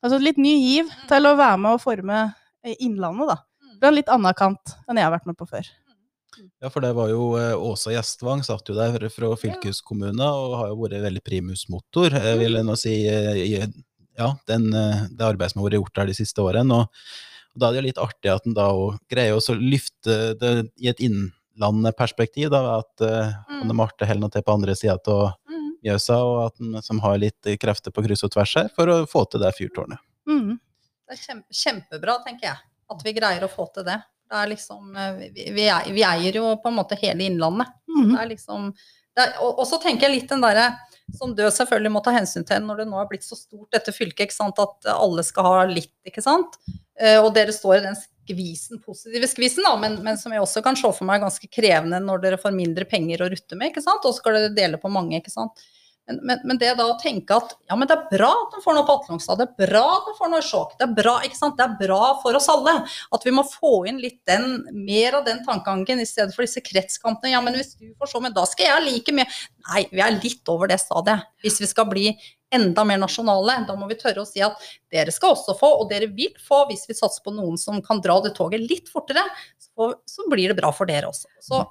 altså 0.00 0.22
litt 0.22 0.40
ny 0.40 0.54
giv 0.56 0.94
til 1.10 1.28
å 1.28 1.36
være 1.38 1.60
med 1.64 1.76
og 1.76 1.84
forme 1.84 2.22
eh, 2.64 2.78
Innlandet, 2.78 3.34
da. 3.34 3.42
Fra 3.78 3.92
en 3.92 4.00
litt 4.00 4.08
annen 4.10 4.34
kant 4.34 4.74
enn 4.88 4.98
jeg 4.98 5.06
har 5.06 5.14
vært 5.14 5.28
med 5.28 5.38
på 5.38 5.46
før. 5.46 5.68
Ja, 6.62 6.70
for 6.70 6.84
det 6.84 6.92
var 6.96 7.10
jo 7.10 7.32
eh, 7.38 7.54
Åsa 7.54 7.92
Gjestvang 7.92 8.42
satt 8.46 8.68
jo 8.70 8.76
der 8.76 9.08
fra 9.12 9.30
fylkeskommunen 9.38 10.22
og 10.24 10.56
har 10.60 10.72
jo 10.72 10.80
vært 10.82 11.02
veldig 11.04 11.22
primus 11.26 11.66
motor, 11.72 12.14
eh, 12.14 12.34
vil 12.38 12.58
jeg 12.58 12.66
nå 12.66 12.76
si, 12.78 12.94
eh, 13.10 13.66
ja, 14.18 14.32
den, 14.50 14.68
eh, 14.74 15.06
det 15.10 15.26
arbeidet 15.26 15.54
som 15.54 15.62
har 15.62 15.70
vært 15.70 15.80
gjort 15.80 15.98
der 16.00 16.10
de 16.10 16.18
siste 16.18 16.44
årene. 16.44 16.82
Og, 16.82 17.02
og 17.54 17.62
da 17.62 17.68
er 17.68 17.76
det 17.76 17.82
jo 17.82 17.88
litt 17.88 18.02
artig 18.02 18.32
at 18.34 18.46
en 18.48 18.56
da 18.56 18.68
òg 18.74 18.98
greier 19.10 19.38
å 19.38 19.44
så 19.44 19.56
løfte 19.58 20.34
det 20.38 20.52
i 20.82 20.90
et 20.90 21.02
innlandperspektiv, 21.04 22.50
da, 22.54 22.80
at 22.80 23.06
uh, 23.06 23.36
Mm. 23.58 23.64
Anne 23.64 23.74
Marte 23.74 24.06
holder 24.06 24.22
noe 24.22 24.30
til 24.30 24.44
på 24.46 24.54
andre 24.54 24.74
sida 24.78 24.98
av 25.10 25.32
Mm. 25.48 25.72
Mjøsa, 25.82 26.18
og 26.22 26.36
at 26.44 26.60
en 26.62 26.82
som 26.82 27.00
har 27.02 27.18
litt 27.18 27.46
eh, 27.46 27.56
krefter 27.58 27.90
på 27.94 28.02
kryss 28.04 28.24
og 28.26 28.30
tvers 28.34 28.54
her, 28.58 28.68
for 28.74 28.90
å 28.90 28.98
få 29.08 29.24
til 29.30 29.42
det 29.42 29.50
fyrtårnet. 29.56 29.98
Mm. 30.28 30.58
Det 31.08 31.16
er 31.16 31.20
kjempe, 31.22 31.58
kjempebra, 31.62 32.18
tenker 32.26 32.50
jeg, 32.50 32.62
at 32.94 33.04
vi 33.04 33.14
greier 33.16 33.46
å 33.46 33.50
få 33.50 33.66
til 33.74 33.86
det. 33.88 33.96
Det 34.28 34.36
er 34.36 34.50
liksom, 34.52 34.94
eh, 34.94 35.20
vi, 35.34 35.66
vi 35.96 36.04
eier 36.04 36.38
jo 36.38 36.52
på 36.62 36.70
en 36.70 36.78
måte 36.78 36.98
hele 37.00 37.26
Innlandet. 37.26 37.70
Mm. 37.88 38.12
Det 38.12 38.20
er 38.22 38.30
liksom, 38.34 38.70
det 39.16 39.24
er, 39.24 39.34
og, 39.42 39.62
og 39.62 39.66
så 39.70 39.80
tenker 39.82 40.08
jeg 40.08 40.18
litt 40.18 40.30
den 40.30 40.44
derre 40.44 40.68
som 41.16 41.32
du 41.34 41.44
selvfølgelig 41.44 41.92
må 41.94 42.02
ta 42.04 42.12
hensyn 42.14 42.44
til 42.48 42.64
når 42.64 42.82
det 42.82 42.88
nå 42.90 42.98
er 43.00 43.08
blitt 43.10 43.24
så 43.26 43.38
stort, 43.38 43.70
dette 43.74 43.94
fylket, 43.94 44.26
ikke 44.26 44.36
sant, 44.36 44.60
at 44.60 44.90
alle 44.92 45.24
skal 45.26 45.46
ha 45.46 45.64
litt, 45.70 45.94
ikke 46.08 46.24
sant. 46.24 46.58
Eh, 47.00 47.16
og 47.20 47.32
dere 47.36 47.54
står 47.54 47.78
i 47.78 47.84
den 47.86 47.98
skvisen, 47.98 48.82
positive 48.84 49.30
skvisen, 49.30 49.64
da, 49.64 49.74
men, 49.80 49.98
men 50.04 50.20
som 50.20 50.34
jeg 50.34 50.44
også 50.44 50.62
kan 50.64 50.76
se 50.76 50.90
for 50.92 51.08
meg 51.08 51.18
er 51.18 51.26
ganske 51.28 51.50
krevende 51.52 52.00
når 52.04 52.24
dere 52.24 52.40
får 52.40 52.56
mindre 52.56 52.84
penger 52.88 53.24
å 53.24 53.30
rutte 53.32 53.56
med, 53.56 53.72
ikke 53.72 53.84
sant, 53.84 54.04
og 54.04 54.16
skal 54.16 54.36
dere 54.36 54.54
dele 54.56 54.80
på 54.82 54.92
mange, 54.92 55.20
ikke 55.20 55.32
sant. 55.32 55.64
Men, 56.08 56.20
men, 56.24 56.40
men 56.48 56.58
det 56.60 56.70
da 56.78 56.86
å 56.88 56.96
tenke 57.00 57.36
at 57.36 57.50
ja, 57.68 57.76
men 57.76 57.88
det 57.90 57.94
er 57.98 58.06
bra 58.08 58.30
at 58.32 58.54
de 58.56 58.62
får 58.64 58.76
noe 58.78 58.86
på 58.88 58.94
Atlongstad, 58.96 59.38
det 59.42 59.44
er 59.48 59.68
bra 59.68 59.82
at 59.98 60.06
de 60.08 60.14
får 60.16 60.30
noe 60.32 60.44
Skjåk, 60.48 60.72
det 60.80 60.86
er 60.86 60.94
bra, 60.96 61.14
ikke 61.26 61.36
sant? 61.36 61.58
Det 61.58 61.66
er 61.66 61.74
bra 61.82 62.00
for 62.22 62.38
oss 62.38 62.48
alle. 62.48 62.74
At 63.12 63.26
vi 63.28 63.34
må 63.36 63.44
få 63.44 63.72
inn 63.90 64.00
litt 64.00 64.18
den, 64.28 64.64
mer 64.72 65.18
av 65.20 65.26
den 65.28 65.42
tankegangen 65.44 66.00
i 66.00 66.08
stedet 66.08 66.32
for 66.32 66.46
disse 66.46 66.64
kretskampene. 66.64 67.34
Ja, 67.34 67.42
men 67.44 67.58
hvis 67.58 67.74
du 67.76 67.90
får 68.00 68.12
så, 68.14 68.22
men 68.24 68.34
da 68.36 68.46
skal 68.48 68.70
jeg 68.70 68.86
like 68.88 69.14
mye. 69.18 69.28
Nei, 69.68 69.84
vi 69.92 70.02
er 70.04 70.16
litt 70.16 70.48
over 70.48 70.70
det 70.72 70.80
stadiet. 70.80 71.28
Hvis 71.44 71.60
vi 71.60 71.68
skal 71.68 71.88
bli 71.92 72.08
enda 72.56 72.80
mer 72.88 73.02
nasjonale, 73.02 73.58
da 73.68 73.76
må 73.76 73.86
vi 73.90 73.98
tørre 74.00 74.24
å 74.24 74.28
si 74.28 74.40
at 74.40 74.56
dere 74.88 75.12
skal 75.12 75.34
også 75.36 75.58
få, 75.58 75.68
og 75.82 75.90
dere 75.92 76.08
vil 76.08 76.32
få, 76.40 76.62
hvis 76.70 76.88
vi 76.88 76.96
satser 76.96 77.20
på 77.26 77.34
noen 77.36 77.60
som 77.60 77.82
kan 77.84 78.00
dra 78.00 78.16
det 78.24 78.32
toget 78.38 78.64
litt 78.64 78.88
fortere, 78.88 79.26
så, 79.60 79.92
så 80.08 80.24
blir 80.32 80.48
det 80.48 80.56
bra 80.56 80.72
for 80.72 80.88
dere 80.88 81.12
også. 81.12 81.28
Så 81.44 81.66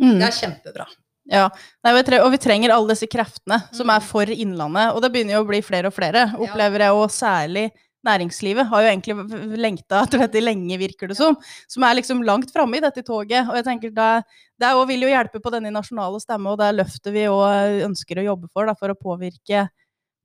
Mm. 0.00 0.16
det 0.16 0.26
er 0.30 0.32
kjempebra. 0.32 0.86
Ja, 1.30 1.46
Nei, 1.84 1.92
vi 1.94 2.02
trenger, 2.02 2.24
og 2.26 2.32
vi 2.34 2.40
trenger 2.42 2.72
alle 2.74 2.90
disse 2.90 3.06
kreftene 3.06 3.60
som 3.72 3.86
Mm. 3.86 3.94
er 3.96 4.00
for 4.02 4.26
Innlandet. 4.34 4.94
Og 4.94 5.00
det 5.02 5.12
begynner 5.12 5.38
jo 5.38 5.44
å 5.44 5.48
bli 5.48 5.60
flere 5.62 5.86
og 5.86 5.94
flere, 5.94 6.26
opplever 6.34 6.82
jeg. 6.82 6.92
Og 6.92 7.08
særlig 7.14 7.70
næringslivet 8.04 8.66
har 8.66 8.82
jo 8.82 8.88
egentlig 8.90 9.58
lengta 9.60 10.02
etter 10.02 10.24
dette 10.24 10.42
lenge, 10.42 10.78
virker 10.80 11.08
det 11.08 11.16
som. 11.16 11.36
Som 11.68 11.84
er 11.84 11.94
liksom 11.94 12.24
langt 12.24 12.50
framme 12.50 12.76
i 12.76 12.80
dette 12.80 13.04
toget. 13.06 13.48
Og 13.48 13.54
jeg 13.54 13.64
tenker 13.64 13.94
det 13.94 14.24
også 14.72 14.86
vil 14.88 15.02
jo 15.06 15.12
hjelpe 15.12 15.40
på 15.40 15.52
denne 15.52 15.70
nasjonale 15.70 16.20
stemme, 16.20 16.50
og 16.50 16.58
det 16.58 16.66
er 16.66 16.78
løftet 16.82 17.12
vi 17.12 17.28
òg 17.30 17.84
ønsker 17.86 18.18
å 18.18 18.26
jobbe 18.32 18.48
for, 18.52 18.66
da, 18.66 18.74
for 18.74 18.88
å 18.90 18.98
påvirke 18.98 19.68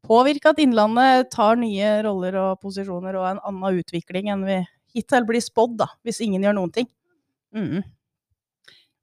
Påvirke 0.06 0.52
at 0.52 0.60
Innlandet 0.62 1.32
tar 1.34 1.56
nye 1.58 2.04
roller 2.06 2.36
og 2.38 2.60
posisjoner 2.62 3.16
og 3.18 3.26
en 3.26 3.40
annen 3.42 3.80
utvikling 3.82 4.30
enn 4.30 4.44
vi 4.46 4.60
hittil 4.94 5.26
blir 5.26 5.42
spådd, 5.42 5.80
da, 5.80 5.88
hvis 6.06 6.22
ingen 6.22 6.46
gjør 6.46 6.54
noen 6.60 6.74
ting. 6.76 6.88
Mm. 7.56 7.82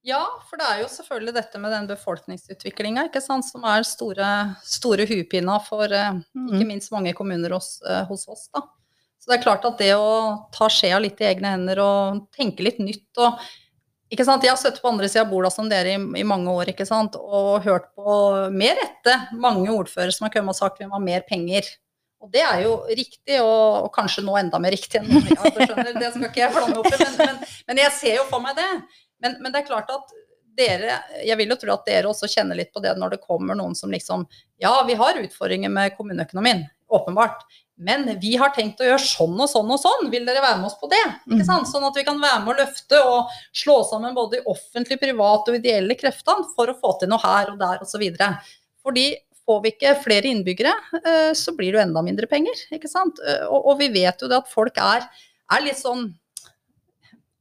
Ja, 0.03 0.23
for 0.49 0.59
det 0.59 0.67
er 0.67 0.81
jo 0.83 0.91
selvfølgelig 0.91 1.35
dette 1.37 1.59
med 1.63 1.71
den 1.71 1.87
befolkningsutviklinga 1.87 3.05
som 3.23 3.67
er 3.71 3.85
store, 3.87 4.29
store 4.67 5.07
huepina 5.07 5.61
for 5.63 5.87
eh, 5.95 6.17
ikke 6.35 6.67
minst 6.67 6.91
mange 6.91 7.13
kommuner 7.15 7.55
hos, 7.55 7.77
eh, 7.87 8.03
hos, 8.09 8.27
oss. 8.27 8.49
da. 8.51 8.65
Så 9.23 9.31
det 9.31 9.37
er 9.39 9.45
klart 9.45 9.67
at 9.69 9.79
det 9.79 9.93
å 9.95 10.49
ta 10.51 10.67
skjea 10.67 10.99
litt 10.99 11.23
i 11.23 11.29
egne 11.29 11.55
hender 11.55 11.79
og 11.85 12.25
tenke 12.35 12.67
litt 12.67 12.81
nytt 12.83 13.23
og 13.23 13.39
ikke 14.13 14.27
sant? 14.27 14.43
Jeg 14.45 14.53
har 14.53 14.59
sittet 14.61 14.83
på 14.83 14.91
andre 14.91 15.07
sida 15.09 15.23
av 15.23 15.31
bordet 15.31 15.53
som 15.55 15.71
dere 15.71 15.95
i, 15.95 16.01
i, 16.21 16.25
mange 16.27 16.51
år 16.51 16.73
ikke 16.75 16.85
sant? 16.89 17.15
og 17.17 17.63
hørt 17.65 17.87
på 17.95 18.17
med 18.53 18.75
rette 18.83 19.15
mange 19.39 19.71
ordførere 19.71 20.13
som 20.13 20.27
har 20.27 20.35
kommet 20.35 20.53
og 20.53 20.59
sagt 20.59 20.83
vi 20.83 20.91
må 20.91 20.99
ha 20.99 21.05
mer 21.05 21.23
penger. 21.29 21.71
Og 22.23 22.31
det 22.31 22.43
er 22.47 22.61
jo 22.63 22.75
riktig, 22.87 23.39
og, 23.43 23.87
og 23.87 23.89
kanskje 23.95 24.23
nå 24.23 24.37
enda 24.39 24.59
mer 24.63 24.75
riktig 24.75 25.01
enn 25.01 25.09
noe. 25.11 25.23
skjønner, 25.27 25.95
det 25.97 26.11
skal 26.13 26.29
ikke 26.29 26.43
jeg 26.45 26.55
blande 26.55 26.77
opp 26.79 26.91
i, 26.91 26.99
men, 27.01 27.17
men, 27.19 27.41
men, 27.71 27.81
jeg 27.83 27.95
ser 27.97 28.19
jo 28.21 28.27
for 28.31 28.45
meg 28.45 28.55
det. 28.61 28.69
Men, 29.23 29.39
men, 29.41 29.53
det 29.53 29.63
er 29.63 29.71
klart 29.71 29.91
at 29.95 30.13
dere 30.53 30.99
Jeg 31.25 31.39
vil 31.41 31.49
jo 31.55 31.57
tro 31.57 31.73
at 31.73 31.87
dere 31.89 32.11
også 32.11 32.29
kjenner 32.29 32.59
litt 32.59 32.75
på 32.75 32.83
det 32.85 32.93
når 33.01 33.15
det 33.15 33.23
kommer 33.23 33.57
noen 33.57 33.77
som 33.79 33.93
liksom 33.95 34.27
Ja, 34.61 34.75
vi 34.85 34.99
har 34.99 35.21
utfordringer 35.23 35.73
med 35.73 35.97
kommuneøkonomien, 35.97 36.67
åpenbart. 36.93 37.47
Men 37.83 38.05
vi 38.21 38.35
har 38.39 38.53
tenkt 38.55 38.83
å 38.83 38.87
gjøre 38.87 39.01
sånn 39.03 39.39
og 39.41 39.49
sånn 39.51 39.71
og 39.75 39.81
sånn. 39.81 40.11
Vil 40.13 40.27
dere 40.29 40.43
være 40.45 40.61
med 40.61 40.69
oss 40.69 40.77
på 40.79 40.91
det? 40.93 41.03
Ikke 41.25 41.41
mm. 41.41 41.49
sant? 41.49 41.71
Sånn 41.71 41.87
at 41.89 41.97
vi 41.99 42.05
kan 42.07 42.21
være 42.21 42.45
med 42.45 42.53
å 42.53 42.59
løfte 42.61 43.01
og 43.09 43.33
slå 43.57 43.79
sammen 43.89 44.15
både 44.15 44.39
de 44.39 44.53
offentlige, 44.53 45.01
private 45.03 45.51
og 45.51 45.59
ideelle 45.59 45.97
kreftene 45.99 46.47
for 46.55 46.71
å 46.71 46.77
få 46.79 46.95
til 47.01 47.11
noe 47.11 47.23
her 47.25 47.55
og 47.55 47.59
der 47.63 47.83
osv. 47.83 48.05
Fordi 48.85 49.07
får 49.49 49.63
vi 49.65 49.73
ikke 49.75 49.97
flere 50.05 50.31
innbyggere, 50.31 50.73
eh, 51.01 51.33
så 51.39 51.55
blir 51.57 51.73
det 51.73 51.81
jo 51.81 51.85
enda 51.89 52.03
mindre 52.07 52.29
penger. 52.31 52.67
ikke 52.71 52.91
sant? 52.91 53.19
Eh, 53.27 53.47
og, 53.49 53.73
og 53.73 53.81
vi 53.81 53.91
vet 53.95 54.23
jo 54.23 54.31
det 54.31 54.43
at 54.45 54.53
folk 54.53 54.79
er, 54.79 55.09
er 55.53 55.65
litt 55.65 55.81
sånn 55.81 56.11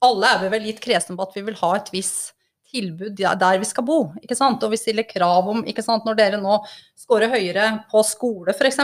alle 0.06 0.30
er 0.34 0.44
vi 0.44 0.52
vel 0.56 0.64
litt 0.70 0.80
kresne 0.84 1.18
på 1.18 1.26
at 1.28 1.36
vi 1.38 1.44
vil 1.48 1.58
ha 1.62 1.74
et 1.78 1.92
visst 1.94 2.32
tilbud 2.72 3.20
der 3.20 3.60
vi 3.60 3.68
skal 3.68 3.86
bo. 3.86 4.00
ikke 4.24 4.38
sant? 4.38 4.64
Og 4.64 4.72
vi 4.74 4.80
stiller 4.80 5.08
krav 5.08 5.50
om 5.52 5.64
ikke 5.68 5.84
sant? 5.86 6.06
Når 6.08 6.18
dere 6.18 6.40
nå 6.42 6.58
scorer 7.00 7.32
høyere 7.34 7.68
på 7.92 8.04
skole 8.08 8.56
f.eks. 8.56 8.80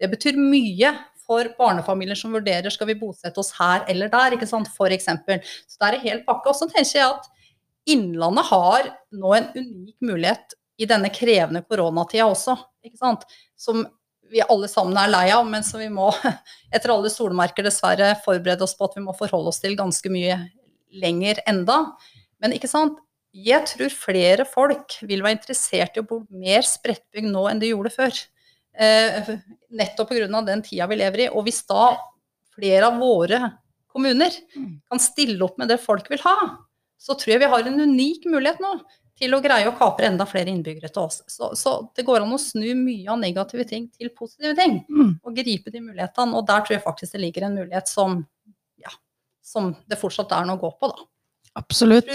Det 0.00 0.10
betyr 0.10 0.40
mye 0.40 0.94
for 1.28 1.50
barnefamilier 1.58 2.16
som 2.16 2.32
vurderer 2.32 2.72
skal 2.72 2.88
vi 2.88 2.96
bosette 2.98 3.40
oss 3.40 3.52
her 3.58 3.84
eller 3.92 4.08
der. 4.12 4.36
ikke 4.36 4.48
sant? 4.48 4.70
Eksempel. 4.88 5.42
Så 5.68 5.76
det 5.76 5.90
er 5.90 5.98
en 5.98 6.06
hel 6.06 6.22
pakke. 6.24 6.48
Og 6.48 6.56
så 6.56 6.70
tenker 6.70 7.00
jeg 7.00 7.10
at 7.10 7.28
Innlandet 7.88 8.44
har 8.50 8.88
nå 9.16 9.30
en 9.32 9.46
unik 9.54 9.94
mulighet 10.04 10.56
i 10.78 10.86
denne 10.88 11.08
krevende 11.12 11.62
koronatida 11.64 12.26
også. 12.28 12.56
ikke 12.84 13.00
sant? 13.00 13.24
Som 13.56 13.86
vi 14.30 14.44
alle 14.44 14.68
sammen 14.70 14.96
er 15.00 15.10
lei 15.10 15.26
av, 15.34 15.44
men 15.48 15.64
som 15.66 15.80
vi 15.82 15.88
må, 15.92 16.10
etter 16.74 16.92
alle 16.94 17.10
solmerker, 17.12 17.66
dessverre 17.66 18.14
forberede 18.24 18.64
oss 18.66 18.76
på 18.78 18.88
at 18.88 18.96
vi 18.98 19.04
må 19.04 19.16
forholde 19.16 19.52
oss 19.52 19.60
til 19.62 19.76
ganske 19.78 20.12
mye 20.12 20.38
lenger 21.02 21.42
enda. 21.48 21.82
Men 22.42 22.54
ikke 22.56 22.70
sant, 22.70 22.98
jeg 23.34 23.60
tror 23.68 23.92
flere 23.92 24.46
folk 24.48 24.96
vil 25.06 25.22
være 25.24 25.38
interessert 25.38 25.96
i 25.96 26.02
å 26.02 26.08
bo 26.08 26.22
mer 26.32 26.64
spredtbygd 26.66 27.28
nå 27.28 27.44
enn 27.50 27.60
de 27.62 27.72
gjorde 27.72 27.92
før. 27.94 28.20
Eh, 28.78 29.34
nettopp 29.74 30.12
pga. 30.14 30.42
den 30.46 30.62
tida 30.62 30.86
vi 30.86 31.00
lever 31.00 31.26
i. 31.26 31.28
Og 31.28 31.44
hvis 31.46 31.64
da 31.68 31.92
flere 32.54 32.88
av 32.88 32.98
våre 32.98 33.52
kommuner 33.88 34.32
kan 34.88 35.02
stille 35.02 35.42
opp 35.44 35.58
med 35.58 35.68
det 35.68 35.80
folk 35.82 36.08
vil 36.10 36.22
ha, 36.24 36.36
så 36.98 37.14
tror 37.14 37.34
jeg 37.34 37.42
vi 37.44 37.52
har 37.52 37.66
en 37.66 37.80
unik 37.80 38.26
mulighet 38.26 38.62
nå 38.62 38.72
til 39.18 39.34
å 39.34 39.42
greie 39.42 39.68
å 39.68 39.74
kapre 39.76 40.08
enda 40.08 40.26
flere 40.28 40.52
innbyggere 40.52 40.90
til 40.92 41.04
oss. 41.04 41.20
Så, 41.30 41.52
så, 41.58 41.74
det 41.96 42.06
går 42.06 42.24
an 42.24 42.34
å 42.34 42.40
snu 42.40 42.68
mye 42.78 43.10
av 43.10 43.20
negative 43.20 43.66
ting 43.68 43.88
til 43.90 44.12
positive 44.14 44.54
ting. 44.58 44.80
Mm. 44.88 45.12
Og 45.22 45.36
gripe 45.36 45.74
de 45.74 45.82
mulighetene. 45.82 46.38
Og 46.38 46.46
der 46.48 46.64
tror 46.64 46.78
jeg 46.78 46.86
faktisk 46.86 47.16
det 47.16 47.22
ligger 47.26 47.48
en 47.48 47.58
mulighet 47.58 47.90
som, 47.90 48.20
ja, 48.80 48.94
som 49.44 49.72
det 49.90 50.00
fortsatt 50.00 50.34
er 50.36 50.48
noe 50.48 50.60
å 50.60 50.64
gå 50.66 50.74
på, 50.78 50.92
da. 50.94 51.08
Absolutt. 51.58 52.10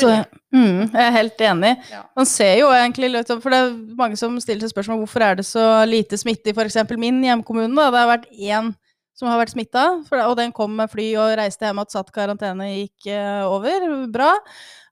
Mm, 0.56 0.86
jeg 0.94 1.02
er 1.04 1.16
helt 1.18 1.42
enig. 1.44 1.74
Ja. 1.92 2.04
Man 2.16 2.28
ser 2.30 2.54
jo 2.62 2.70
egentlig 2.72 3.10
For 3.28 3.52
det 3.52 3.60
er 3.60 3.74
mange 3.98 4.16
som 4.20 4.38
stiller 4.40 4.64
seg 4.64 4.72
spørsmål 4.72 5.02
hvorfor 5.02 5.26
er 5.26 5.36
det 5.40 5.46
så 5.50 5.66
lite 5.90 6.16
smitte 6.22 6.52
i 6.52 6.56
f.eks. 6.56 6.78
min 6.96 7.20
hjemkommune. 7.26 7.74
Da. 7.76 7.90
Det 7.92 8.04
har 8.04 8.12
vært 8.14 8.30
én 8.32 8.72
som 9.14 9.30
har 9.30 9.38
vært 9.38 9.54
smitta, 9.54 9.84
og 10.26 10.38
den 10.40 10.54
kom 10.56 10.72
med 10.74 10.90
fly 10.90 11.12
og 11.22 11.36
reiste 11.38 11.68
hjem 11.68 11.84
og 11.84 11.92
satt 11.94 12.10
karantene, 12.16 12.72
gikk 12.72 13.12
uh, 13.14 13.46
over. 13.52 13.86
Bra. 14.12 14.32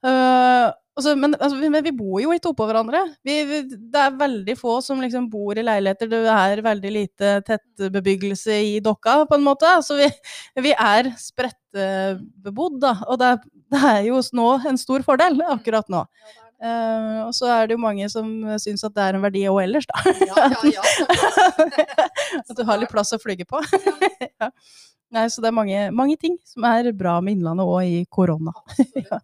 Uh, 0.02 0.72
Altså, 1.02 1.14
men, 1.16 1.34
altså, 1.40 1.56
men, 1.58 1.84
vi 1.86 1.94
bor 1.96 2.20
jo 2.20 2.34
ikke 2.36 2.52
oppå 2.52 2.66
hverandre. 2.68 3.00
Vi, 3.24 3.38
vi, 3.48 3.62
det 3.94 4.02
er 4.02 4.18
veldig 4.20 4.56
få 4.60 4.76
som 4.84 5.00
liksom 5.00 5.30
bor 5.32 5.56
i 5.58 5.64
leiligheter. 5.64 6.10
Det 6.12 6.20
er 6.34 6.62
veldig 6.66 6.92
lite 6.92 7.32
tettbebyggelse 7.48 8.58
i 8.68 8.76
Dokka, 8.84 9.22
på 9.30 9.40
en 9.40 9.46
måte. 9.46 9.72
Så 9.88 9.96
vi, 10.02 10.10
vi 10.68 10.76
er 10.76 11.14
spredtbebodd, 11.20 12.78
da. 12.84 12.94
Og 13.08 13.22
det 13.22 13.32
er, 13.32 13.42
det 13.72 13.82
er, 13.94 14.02
jo 14.10 14.20
nå 14.36 14.50
en 14.68 14.82
stor 14.82 15.08
fordel 15.08 15.40
akkurat 15.48 15.88
nå. 15.92 16.04
Uh, 16.62 17.24
og 17.24 17.32
så 17.34 17.48
er 17.50 17.72
det 17.72 17.74
jo 17.74 17.82
mange 17.82 18.06
som 18.12 18.28
syns 18.62 18.84
at 18.86 18.94
det 18.94 19.08
er 19.08 19.18
en 19.18 19.24
verdi 19.24 19.48
òg 19.50 19.64
ellers, 19.64 19.88
da. 19.90 20.04
Ja, 20.28 20.52
ja, 20.68 20.86
ja. 21.48 22.06
at 22.44 22.54
du 22.54 22.66
har 22.68 22.78
litt 22.78 22.92
plass 22.92 23.16
å 23.16 23.22
flyge 23.24 23.48
på. 23.50 23.64
ja. 24.28 24.52
Nei, 25.12 25.26
så 25.32 25.42
det 25.42 25.50
er 25.50 25.56
mange, 25.56 25.90
mange, 25.96 26.20
ting 26.20 26.38
som 26.46 26.68
er 26.68 26.92
bra 26.94 27.18
med 27.24 27.40
Innlandet 27.40 27.66
òg 27.66 27.88
i 27.88 28.04
korona. 28.12 28.54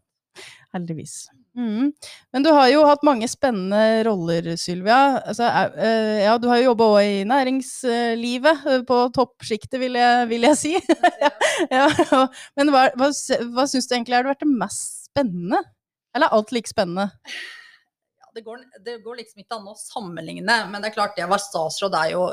Heldigvis. 0.76 1.28
Mm. 1.58 1.94
Men 2.36 2.44
du 2.46 2.50
har 2.54 2.68
jo 2.70 2.84
hatt 2.86 3.06
mange 3.08 3.28
spennende 3.32 4.04
roller, 4.06 4.50
Sylvia. 4.60 5.18
Altså, 5.24 5.48
uh, 5.48 6.18
ja, 6.22 6.36
du 6.38 6.50
har 6.52 6.60
jo 6.60 6.70
jobba 6.72 6.90
òg 6.98 7.08
i 7.08 7.24
næringslivet, 7.30 8.66
uh, 8.68 8.84
på 8.88 9.00
toppsjiktet, 9.16 9.80
vil, 9.82 9.98
vil, 10.30 10.48
jeg 10.52 10.60
si. 10.60 10.74
ja, 11.74 11.88
men 12.60 12.74
hva, 12.74 12.90
hva, 13.00 13.10
hva 13.56 13.68
syns 13.70 13.90
du 13.90 13.96
egentlig 13.96 14.20
har 14.20 14.28
vært 14.28 14.44
det 14.46 14.52
mest 14.52 15.08
spennende? 15.10 15.64
Eller 16.14 16.30
er 16.30 16.38
alt 16.38 16.54
like 16.54 16.70
spennende? 16.70 17.10
Ja, 18.22 18.30
det, 18.36 18.46
går, 18.46 18.62
det 18.86 19.00
går 19.06 19.22
liksom 19.24 19.42
ikke 19.42 19.58
an 19.58 19.72
å 19.72 19.78
sammenligne, 19.80 20.62
men 20.70 20.82
det 20.82 20.92
er 20.92 20.98
klart, 21.00 21.18
det 21.18 21.26
å 21.26 21.32
være 21.32 21.48
statsråd 21.48 21.98
er 22.04 22.14
jo 22.14 22.28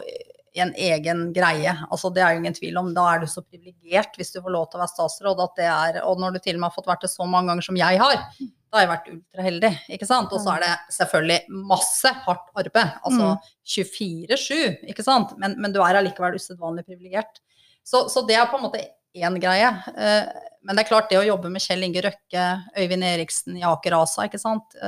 en 0.62 0.72
egen 0.78 1.26
greie. 1.34 1.72
Altså, 1.90 2.10
det 2.14 2.22
er 2.22 2.34
jo 2.34 2.42
ingen 2.42 2.56
tvil 2.56 2.76
om. 2.78 2.92
Da 2.94 3.06
er 3.12 3.22
du 3.22 3.28
så 3.30 3.42
privilegert 3.42 4.14
hvis 4.18 4.30
du 4.34 4.40
får 4.42 4.54
lov 4.54 4.68
til 4.68 4.78
å 4.78 4.84
være 4.84 4.92
statsråd. 4.92 5.42
At 5.42 5.56
det 5.58 5.70
er, 5.70 5.98
og 6.06 6.20
når 6.22 6.36
du 6.36 6.42
til 6.44 6.58
og 6.58 6.62
med 6.62 6.68
har 6.70 6.76
fått 6.76 6.90
vært 6.90 7.06
det 7.06 7.10
så 7.12 7.26
mange 7.26 7.50
ganger 7.50 7.66
som 7.66 7.78
jeg 7.80 8.00
har, 8.02 8.20
da 8.38 8.78
har 8.78 8.84
jeg 8.84 8.92
vært 8.92 9.10
ultraheldig. 9.14 9.72
ikke 9.96 10.08
sant? 10.10 10.34
Og 10.34 10.42
så 10.42 10.54
er 10.54 10.64
det 10.64 10.72
selvfølgelig 10.96 11.60
masse 11.74 12.14
hardt 12.26 12.48
arbeid. 12.62 12.96
Altså 13.06 13.34
24-7, 13.74 14.54
mm. 14.54 14.88
ikke 14.94 15.06
sant. 15.06 15.34
Men, 15.42 15.58
men, 15.58 15.74
du 15.74 15.82
er 15.82 16.00
allikevel 16.00 16.38
usedvanlig 16.38 16.86
privilegert. 16.86 17.42
Så, 17.84 18.06
så, 18.12 18.22
det 18.26 18.38
er 18.38 18.48
på 18.50 18.58
en 18.58 18.66
måte 18.68 18.82
én 19.14 19.38
greie. 19.42 19.74
Eh, 19.94 20.50
men 20.64 20.78
det 20.78 20.84
er 20.84 20.88
klart, 20.88 21.10
det 21.10 21.20
å 21.20 21.26
jobbe 21.26 21.50
med 21.52 21.62
Kjell 21.62 21.84
Inge 21.86 22.02
Røkke, 22.06 22.48
Øyvind 22.78 23.06
Eriksen 23.06 23.58
i 23.60 23.66
Aker 23.68 23.98
ASA, 23.98 24.30
ikke 24.30 24.40
sant. 24.40 24.78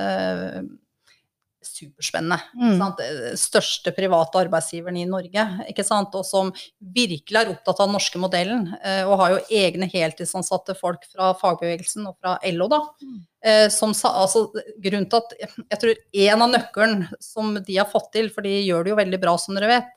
Eh, 1.66 1.86
superspennende. 1.86 2.38
Mm. 2.54 3.36
Største 3.36 3.92
private 3.92 4.38
arbeidsgiveren 4.44 4.96
i 4.96 5.06
Norge, 5.08 5.44
ikke 5.68 5.84
sant? 5.84 6.14
og 6.14 6.24
som 6.26 6.52
virkelig 6.80 7.40
er 7.40 7.50
opptatt 7.52 7.80
av 7.80 7.88
den 7.88 7.96
norske 7.96 8.20
modellen. 8.20 8.68
Eh, 8.82 9.02
og 9.06 9.18
har 9.20 9.34
jo 9.34 9.42
egne 9.50 9.88
heltidsansatte 9.90 10.76
folk 10.78 11.04
fra 11.12 11.32
fagbevegelsen 11.38 12.06
og 12.06 12.16
fra 12.20 12.38
LO, 12.52 12.68
da. 12.68 12.80
Mm. 13.02 13.20
Eh, 13.46 13.68
som, 13.70 13.92
altså, 13.92 14.48
grunnen 14.82 15.08
til 15.10 15.20
at 15.20 15.34
Jeg 15.70 15.78
tror 15.80 15.94
en 16.26 16.42
av 16.42 16.50
nøkkelen 16.50 17.06
som 17.20 17.54
de 17.54 17.76
har 17.76 17.90
fått 17.90 18.12
til, 18.12 18.30
for 18.30 18.42
de 18.42 18.54
gjør 18.62 18.84
det 18.84 18.94
jo 18.94 19.02
veldig 19.02 19.22
bra, 19.22 19.36
som 19.38 19.54
dere 19.54 19.70
vet, 19.70 19.92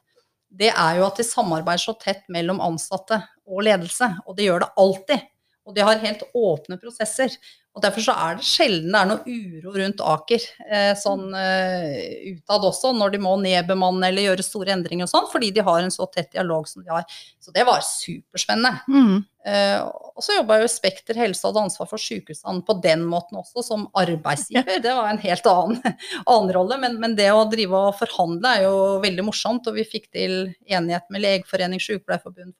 det 0.50 0.72
er 0.74 0.98
jo 0.98 1.06
at 1.06 1.20
de 1.20 1.24
samarbeider 1.24 1.84
så 1.84 1.94
tett 1.94 2.24
mellom 2.28 2.62
ansatte 2.62 3.22
og 3.46 3.62
ledelse. 3.68 4.08
Og 4.26 4.38
de 4.38 4.48
gjør 4.48 4.64
det 4.66 4.74
alltid. 4.82 5.28
Og 5.70 5.76
de 5.76 5.84
har 5.86 6.02
helt 6.02 6.24
åpne 6.34 6.80
prosesser. 6.82 7.36
Og 7.78 7.84
Derfor 7.86 8.04
så 8.04 8.14
er 8.18 8.38
det 8.40 8.48
sjelden 8.50 8.92
det 8.92 9.00
er 9.00 9.10
noe 9.12 9.30
uro 9.30 9.74
rundt 9.78 10.02
Aker 10.02 10.46
eh, 10.66 10.92
sånn 10.98 11.30
eh, 11.38 12.34
utad 12.34 12.66
også, 12.66 12.96
når 12.98 13.14
de 13.14 13.22
må 13.22 13.36
nedbemanne 13.40 14.10
eller 14.10 14.26
gjøre 14.26 14.46
store 14.46 14.74
endringer 14.74 15.06
og 15.06 15.12
sånn, 15.12 15.30
fordi 15.32 15.52
de 15.56 15.64
har 15.68 15.84
en 15.84 15.94
så 15.94 16.08
tett 16.10 16.32
dialog 16.34 16.68
som 16.68 16.84
de 16.84 16.92
har. 16.92 17.06
Så 17.40 17.54
det 17.56 17.64
var 17.70 17.86
superspennende. 17.86 18.74
Mm. 18.90 19.22
Eh, 19.48 19.86
og 19.86 20.26
så 20.26 20.36
jobba 20.36 20.58
jo 20.60 20.68
Spekter 20.74 21.22
helse 21.22 21.46
og 21.46 21.54
hadde 21.54 21.70
ansvar 21.70 21.88
for 21.94 22.02
sykehusene 22.02 22.66
på 22.68 22.76
den 22.84 23.06
måten 23.08 23.40
også, 23.40 23.64
som 23.70 23.88
arbeidsgiver. 23.98 24.82
Det 24.84 24.98
var 24.98 25.14
en 25.14 25.24
helt 25.24 25.50
annen, 25.54 25.98
annen 26.34 26.54
rolle, 26.58 26.82
men, 26.82 27.00
men, 27.00 27.16
det 27.22 27.30
å 27.32 27.48
drive 27.54 27.86
og 27.86 28.00
forhandle 28.02 28.58
er 28.58 28.68
jo 28.68 28.78
veldig 29.06 29.30
morsomt. 29.30 29.70
Og 29.70 29.78
vi 29.78 29.88
fikk 29.88 30.10
til 30.18 30.40
enighet 30.66 31.06
med 31.14 31.24
Legeforening, 31.24 31.86
Sykepleierforbund, 31.86 32.58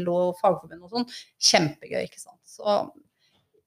LO, 0.00 0.20
Fagforbund 0.40 0.80
og 0.88 0.96
sånn. 0.96 1.10
Kjempegøy, 1.52 2.06
ikke 2.08 2.24
sant. 2.24 2.40
Så 2.48 2.86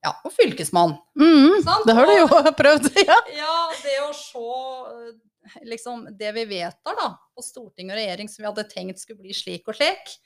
ja, 0.05 0.13
og 0.23 0.31
fylkesmann. 0.31 0.95
Mm, 1.19 1.59
det 1.85 1.95
har 1.95 2.07
du 2.07 2.15
jo 2.15 2.27
prøvd. 2.61 2.91
Ja. 3.09 3.17
ja, 3.35 3.57
det 3.83 3.97
å 4.05 4.13
se 4.15 5.65
liksom, 5.65 6.07
det 6.19 6.31
vi 6.35 6.45
vedtar 6.49 6.97
da, 6.97 7.13
på 7.35 7.43
storting 7.43 7.91
og 7.91 7.99
regjering 7.99 8.29
som 8.29 8.43
vi 8.43 8.49
hadde 8.49 8.67
tenkt 8.69 9.01
skulle 9.01 9.23
bli 9.23 9.35
slik 9.35 9.67
og 9.69 9.77
slik, 9.79 10.17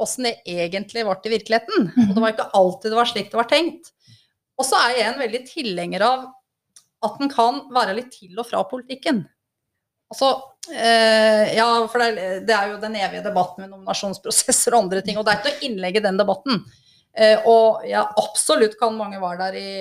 åssen 0.00 0.26
eh, 0.28 0.38
det 0.44 0.64
egentlig 0.66 1.04
ble 1.06 1.16
i 1.16 1.34
virkeligheten. 1.38 1.90
Og 2.08 2.16
det 2.16 2.22
var 2.24 2.34
ikke 2.34 2.50
alltid 2.58 2.92
det 2.92 2.98
var 2.98 3.10
slik 3.10 3.30
det 3.32 3.40
var 3.40 3.50
tenkt. 3.50 3.92
Og 4.60 4.66
så 4.68 4.78
er 4.86 4.98
jeg 4.98 5.06
en 5.12 5.22
veldig 5.22 5.44
tilhenger 5.48 6.04
av 6.06 6.26
at 7.04 7.16
den 7.20 7.32
kan 7.32 7.64
være 7.74 7.96
litt 7.98 8.12
til 8.14 8.36
og 8.38 8.48
fra 8.48 8.62
politikken. 8.68 9.24
Altså, 10.12 10.30
eh, 10.70 11.56
ja, 11.56 11.66
for 11.90 12.00
det 12.00 12.44
det 12.46 12.54
er, 12.54 12.70
jo 12.72 12.80
den 12.82 12.96
evige 13.00 13.24
debatten 13.24 13.64
med 13.64 13.72
nominasjonsprosesser 13.72 14.76
og 14.76 14.84
andre 14.84 15.02
ting, 15.04 15.18
og 15.18 15.26
det 15.26 15.32
er 15.32 15.40
ikke 15.40 15.52
noe 15.52 15.68
innlegg 15.68 15.98
i 15.98 16.04
den 16.04 16.20
debatten. 16.20 16.60
Eh, 17.14 17.44
og 17.46 17.84
ja, 17.86 18.02
absolutt 18.18 18.74
kan 18.80 18.96
mange 18.98 19.20
være 19.22 19.46
der 19.46 19.58
i 19.58 19.72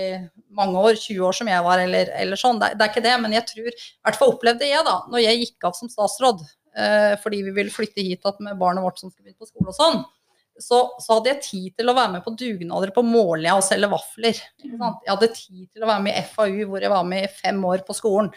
mange 0.53 0.77
år, 0.77 0.97
20 0.99 1.23
år 1.25 1.37
som 1.39 1.49
jeg 1.49 1.65
var, 1.65 1.81
eller, 1.81 2.11
eller 2.21 2.39
sånn. 2.39 2.59
Det, 2.61 2.75
det, 2.77 2.85
er 2.85 2.91
ikke 2.93 3.05
det, 3.05 3.13
men 3.23 3.33
jeg 3.33 3.47
tror, 3.49 3.69
i 3.69 4.03
hvert 4.05 4.19
fall 4.19 4.33
opplevde 4.35 4.69
jeg 4.69 4.85
da, 4.85 4.99
når 5.09 5.23
jeg 5.23 5.39
gikk 5.41 5.69
av 5.69 5.77
som 5.77 5.89
statsråd, 5.89 6.43
eh, 6.77 7.13
fordi 7.23 7.41
vi 7.47 7.55
ville 7.55 7.73
flytte 7.73 8.05
hit 8.05 8.29
med 8.39 8.59
barnet 8.61 8.85
vårt 8.85 9.01
som 9.01 9.09
skulle 9.09 9.31
begynne 9.31 9.41
på 9.41 9.49
skole 9.49 9.73
og 9.73 9.79
sånn, 9.79 10.03
så, 10.61 10.83
så, 11.01 11.15
hadde 11.15 11.31
jeg 11.31 11.43
tid 11.47 11.67
til 11.79 11.89
å 11.89 11.95
være 11.97 12.11
med 12.13 12.21
på 12.21 12.35
dugnader 12.37 12.91
på 12.93 13.01
Målia 13.01 13.55
og 13.57 13.63
selge 13.65 13.89
vafler. 13.89 14.37
Jeg 14.61 15.09
hadde 15.09 15.31
tid 15.33 15.65
til 15.73 15.81
å 15.85 15.89
være 15.89 16.03
med 16.05 16.19
i 16.19 16.25
FAU, 16.29 16.59
hvor 16.69 16.85
jeg 16.85 16.93
var 16.93 17.07
med 17.09 17.25
i 17.25 17.31
fem 17.33 17.63
år 17.65 17.81
på 17.87 17.95
skolen, 17.97 18.29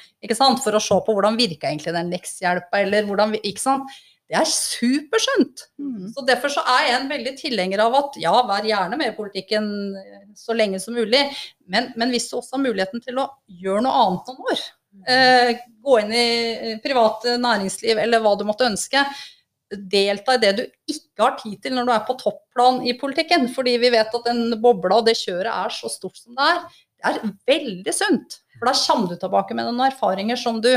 for 0.65 0.79
å 0.79 0.81
se 0.81 0.97
på 1.05 1.17
hvordan 1.17 1.37
virka 1.37 1.69
egentlig 1.69 1.93
den 1.93 2.15
leksehjelpa, 2.15 2.81
eller 2.81 3.05
hvordan 3.11 3.37
ikke 3.43 3.61
sant? 3.61 3.93
Det 4.27 4.35
er 4.41 4.49
superskjønt. 4.51 5.67
Mm. 5.79 6.09
Så 6.15 6.25
Derfor 6.27 6.51
så 6.51 6.65
er 6.73 6.89
jeg 6.89 6.97
en 6.97 7.13
veldig 7.13 7.35
tilhenger 7.39 7.85
av 7.85 7.95
at 8.01 8.19
ja, 8.19 8.33
vær 8.49 8.67
gjerne 8.67 8.99
med 8.99 9.13
i 9.13 9.17
politikken 9.19 9.69
eh, 10.01 10.25
så 10.37 10.57
lenge 10.57 10.81
som 10.83 10.97
mulig, 10.99 11.23
men, 11.71 11.93
men, 11.95 12.11
hvis 12.11 12.27
du 12.31 12.41
også 12.41 12.59
har 12.59 12.65
muligheten 12.65 13.05
til 13.05 13.23
å 13.23 13.29
gjøre 13.47 13.85
noe 13.87 14.03
annet 14.03 14.33
noen 14.33 14.51
år, 14.51 14.67
eh, 15.15 15.53
gå 15.87 16.01
inn 16.03 16.13
i 16.19 16.75
privat 16.83 17.29
næringsliv 17.39 18.03
eller 18.03 18.25
hva 18.25 18.35
du 18.37 18.45
måtte 18.49 18.67
ønske, 18.67 19.05
delta 19.71 20.37
i 20.37 20.43
det 20.43 20.53
du 20.59 20.65
ikke 20.91 21.23
har 21.23 21.39
tid 21.41 21.59
til 21.63 21.75
når 21.75 21.87
du 21.87 21.93
er 21.95 22.05
på 22.07 22.19
topplan 22.21 22.83
i 22.87 22.95
politikken. 22.99 23.49
Fordi 23.53 23.77
vi 23.83 23.91
vet 23.95 24.15
at 24.15 24.29
den 24.29 24.59
bobla 24.63 25.01
og 25.01 25.09
det 25.09 25.17
kjøret 25.19 25.51
er 25.53 25.75
så 25.75 25.91
stort 25.93 26.19
som 26.21 26.37
det 26.39 26.51
er. 26.53 26.61
Det 26.97 27.11
er 27.11 27.33
veldig 27.51 27.95
sunt. 27.95 28.39
For 28.57 28.71
da 28.71 28.77
kommer 28.79 29.11
du 29.11 29.21
tilbake 29.21 29.57
med 29.57 29.69
noen 29.69 29.89
erfaringer 29.89 30.39
som 30.41 30.61
du 30.65 30.71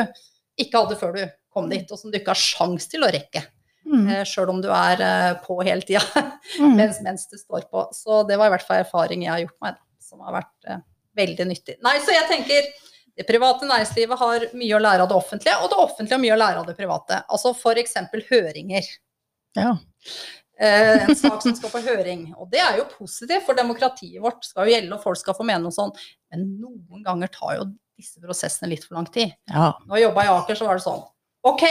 ikke 0.59 0.83
hadde 0.83 0.97
før 0.99 1.15
du 1.15 1.23
kom 1.53 1.69
dit, 1.71 1.87
og 1.89 1.99
som 1.99 2.11
du 2.11 2.19
ikke 2.19 2.35
har 2.35 2.41
sjans 2.41 2.85
til 2.91 3.05
å 3.05 3.11
rekke. 3.11 3.41
Mm. 3.89 4.05
Eh, 4.05 4.25
Sjøl 4.27 4.51
om 4.53 4.59
du 4.61 4.69
er 4.73 5.01
eh, 5.01 5.31
på 5.45 5.57
hele 5.65 5.81
tida 5.85 6.03
mm. 6.59 6.75
mens, 6.77 6.99
mens, 7.05 7.25
du 7.31 7.39
står 7.39 7.65
på. 7.71 7.87
Så 7.95 8.21
det 8.29 8.37
var 8.37 8.51
i 8.51 8.53
hvert 8.53 8.67
fall 8.67 8.83
erfaring 8.83 9.25
jeg 9.25 9.33
har 9.33 9.43
gjort 9.45 9.57
meg, 9.65 9.81
som 10.03 10.21
har 10.25 10.35
vært 10.41 10.69
eh, 10.69 10.83
veldig 11.19 11.49
nyttig. 11.49 11.79
Nei, 11.85 11.97
så 12.05 12.13
jeg 12.13 12.27
tenker 12.29 12.69
det 13.19 13.25
private 13.27 13.67
næringslivet 13.67 14.19
har 14.21 14.45
mye 14.55 14.75
å 14.77 14.79
lære 14.79 15.03
av 15.03 15.11
det 15.11 15.17
offentlige, 15.17 15.57
og 15.59 15.71
det 15.71 15.79
offentlige 15.81 16.15
har 16.15 16.23
mye 16.23 16.35
å 16.37 16.39
lære 16.39 16.61
av 16.61 16.67
det 16.69 16.75
private. 16.77 17.23
Altså 17.27 17.51
f.eks. 17.51 17.97
høringer. 18.29 18.85
Ja. 19.57 19.73
Eh, 20.59 21.05
en 21.05 21.15
sak 21.15 21.39
som 21.43 21.55
skal 21.55 21.71
på 21.71 21.81
høring. 21.85 22.25
Og 22.35 22.49
det 22.51 22.59
er 22.59 22.81
jo 22.81 22.87
positivt, 22.91 23.45
for 23.47 23.55
demokratiet 23.55 24.19
vårt 24.23 24.43
skal 24.43 24.67
jo 24.67 24.73
gjelde, 24.75 24.91
og 24.97 25.05
folk 25.05 25.19
skal 25.21 25.37
få 25.37 25.45
mene 25.47 25.63
noe 25.63 25.75
sånn. 25.75 25.93
Men 26.33 26.49
noen 26.59 27.05
ganger 27.05 27.31
tar 27.31 27.55
jo 27.61 27.69
disse 27.99 28.19
prosessene 28.23 28.71
litt 28.73 28.83
for 28.87 28.99
lang 28.99 29.07
tid. 29.11 29.31
Ja. 29.51 29.71
Når 29.87 29.99
jeg 29.99 30.07
jobba 30.09 30.25
i 30.25 30.33
Aker, 30.33 30.59
så 30.59 30.67
var 30.67 30.79
det 30.79 30.85
sånn 30.85 31.05
OK, 31.47 31.63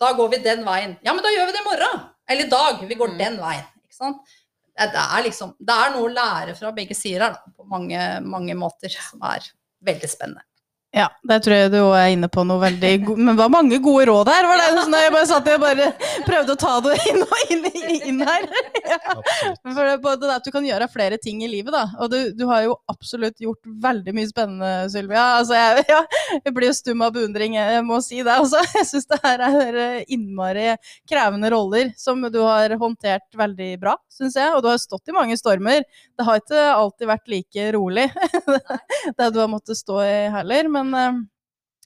da 0.00 0.12
går 0.14 0.28
vi 0.30 0.42
den 0.44 0.62
veien. 0.66 0.94
Ja, 1.02 1.14
men 1.16 1.24
da 1.26 1.32
gjør 1.34 1.48
vi 1.48 1.56
det 1.56 1.62
i 1.64 1.66
morgen. 1.66 2.04
Eller 2.30 2.46
i 2.46 2.52
dag. 2.52 2.84
Vi 2.86 2.98
går 2.98 3.16
mm. 3.16 3.18
den 3.18 3.40
veien. 3.42 3.66
Ikke 3.82 3.98
sant? 3.98 4.36
Det 4.80 4.86
er, 5.02 5.22
liksom, 5.26 5.50
det 5.58 5.74
er 5.74 5.90
noe 5.92 6.06
å 6.06 6.12
lære 6.14 6.54
fra 6.56 6.70
begge 6.72 6.94
sider 6.96 7.26
her, 7.26 7.40
på 7.58 7.66
mange, 7.68 7.98
mange 8.22 8.54
måter, 8.56 8.94
som 8.94 9.20
er 9.26 9.50
veldig 9.84 10.08
spennende. 10.08 10.46
Ja, 10.90 11.04
der 11.22 11.38
tror 11.38 11.54
jeg 11.54 11.70
du 11.70 11.78
er 11.94 12.08
inne 12.10 12.26
på 12.26 12.42
noe 12.42 12.58
veldig 12.64 12.88
god 13.04 13.18
Men 13.22 13.36
det 13.36 13.38
var 13.38 13.50
mange 13.54 13.76
gode 13.78 14.08
råd 14.08 14.26
her. 14.32 14.46
var 14.50 14.58
det 14.58 14.70
sånn 14.74 14.96
Jeg 14.98 15.12
bare 15.14 15.28
satt 15.30 15.50
og 15.52 15.62
bare 15.62 15.86
prøvde 16.26 16.56
å 16.56 16.58
ta 16.58 16.72
det 16.82 16.96
inn, 17.12 17.20
inn, 17.54 17.90
inn 18.10 18.24
her. 18.26 18.48
Ja. 18.90 18.98
For 19.70 19.86
det, 19.86 19.94
både 20.02 20.26
det 20.26 20.34
at 20.40 20.48
du 20.48 20.50
kan 20.50 20.66
gjøre 20.66 20.88
flere 20.90 21.18
ting 21.22 21.44
i 21.46 21.50
livet, 21.50 21.70
da. 21.74 21.84
Og 22.02 22.10
du, 22.10 22.18
du 22.34 22.42
har 22.50 22.64
jo 22.66 22.74
absolutt 22.90 23.38
gjort 23.42 23.70
veldig 23.84 24.14
mye 24.16 24.30
spennende, 24.32 24.72
Sylvia. 24.90 25.28
Altså, 25.38 25.54
jeg, 25.60 25.84
ja, 25.92 26.00
jeg 26.40 26.54
blir 26.56 26.70
jo 26.72 26.76
stum 26.80 27.06
av 27.06 27.14
beundring, 27.14 27.54
jeg 27.60 27.86
må 27.86 28.00
si 28.02 28.18
det. 28.24 28.34
Altså, 28.34 28.64
jeg 28.80 28.88
syns 28.90 29.06
det 29.14 29.20
her 29.22 29.46
er 29.46 29.80
innmari 30.10 30.72
krevende 31.08 31.52
roller 31.54 31.94
som 32.00 32.26
du 32.26 32.40
har 32.42 32.74
håndtert 32.82 33.38
veldig 33.38 33.70
bra, 33.82 33.94
syns 34.10 34.38
jeg. 34.40 34.50
Og 34.56 34.64
du 34.66 34.72
har 34.72 34.82
stått 34.82 35.14
i 35.14 35.16
mange 35.16 35.38
stormer. 35.38 35.86
Det 36.20 36.26
har 36.28 36.40
ikke 36.42 36.62
alltid 36.76 37.08
vært 37.08 37.30
like 37.32 37.66
rolig, 37.72 38.06
det 39.18 39.28
du 39.32 39.38
har 39.40 39.48
måttet 39.48 39.78
stå 39.80 40.02
i 40.04 40.16
heller. 40.34 40.68
Men 40.68 40.90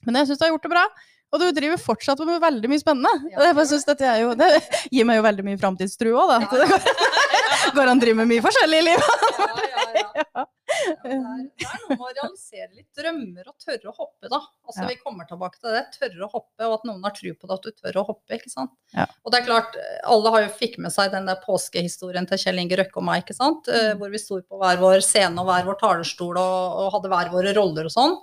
men, 0.05 0.15
eh, 0.15 0.21
jeg 0.21 0.31
syns 0.31 0.41
du 0.41 0.45
har 0.47 0.51
gjort 0.55 0.65
det 0.67 0.73
bra. 0.75 0.85
Og 1.33 1.41
du 1.41 1.45
driver 1.55 1.79
fortsatt 1.81 2.21
med 2.27 2.39
veldig 2.39 2.69
mye 2.71 2.79
spennende. 2.79 3.29
Ja, 3.33 3.49
jeg 3.49 3.67
synes 3.67 3.87
dette 3.87 4.11
jo, 4.21 4.33
det 4.39 4.49
gir 4.93 5.07
meg 5.07 5.17
jo 5.19 5.25
veldig 5.25 5.45
mye 5.47 5.59
framtidstro 5.59 6.13
òg, 6.15 6.31
da. 6.31 6.59
Ja, 6.61 6.67
ja. 6.69 7.71
Går 7.75 7.91
an 7.91 7.99
å 7.99 8.03
drive 8.03 8.19
med 8.21 8.29
mye 8.29 8.43
forskjellig 8.45 8.79
i 8.79 8.85
livet. 8.85 9.25
Ja, 9.41 9.47
ja, 9.71 10.05
ja. 10.21 10.45
det, 11.03 11.17
det 11.17 11.67
er 11.67 11.81
noe 11.81 11.97
med 11.97 12.05
å 12.05 12.13
realisere 12.13 12.69
litt 12.71 13.01
drømmer 13.01 13.49
og 13.49 13.55
tørre 13.65 13.91
å 13.91 13.95
hoppe, 13.97 14.31
da. 14.31 14.39
Altså 14.75 14.93
Vi 14.93 15.01
kommer 15.01 15.27
tilbake 15.29 15.59
til 15.59 15.75
det. 15.75 15.83
Tørre 15.95 16.27
å 16.27 16.31
hoppe, 16.31 16.67
og 16.67 16.77
at 16.77 16.87
noen 16.89 17.03
har 17.07 17.13
tro 17.15 17.33
på 17.33 17.49
det, 17.49 17.57
at 17.57 17.67
du 17.67 17.83
tør 17.83 17.99
å 18.01 18.05
hoppe. 18.11 18.37
ikke 18.37 18.51
sant? 18.51 18.73
Og 19.23 19.33
det 19.33 19.41
er 19.41 19.47
klart, 19.47 19.77
alle 20.03 20.33
har 20.35 20.45
jo 20.45 20.55
fikk 20.59 20.79
med 20.83 20.93
seg 20.93 21.13
den 21.13 21.29
der 21.29 21.41
påskehistorien 21.43 22.27
til 22.29 22.41
Kjell 22.41 22.63
Inge 22.63 22.79
Røkke 22.79 23.01
og 23.01 23.07
meg, 23.07 23.23
ikke 23.23 23.37
sant? 23.37 23.69
Eh, 23.71 23.91
mm. 23.91 24.01
Hvor 24.01 24.13
vi 24.13 24.21
sto 24.21 24.39
på 24.41 24.59
hver 24.61 24.81
vår 24.81 25.05
scene 25.05 25.41
og 25.41 25.49
hver 25.49 25.69
vår 25.69 25.79
talerstol 25.83 26.41
og, 26.41 26.81
og 26.81 26.91
hadde 26.97 27.13
hver 27.13 27.31
våre 27.33 27.55
roller 27.57 27.89
og 27.89 27.95
sånn. 27.95 28.19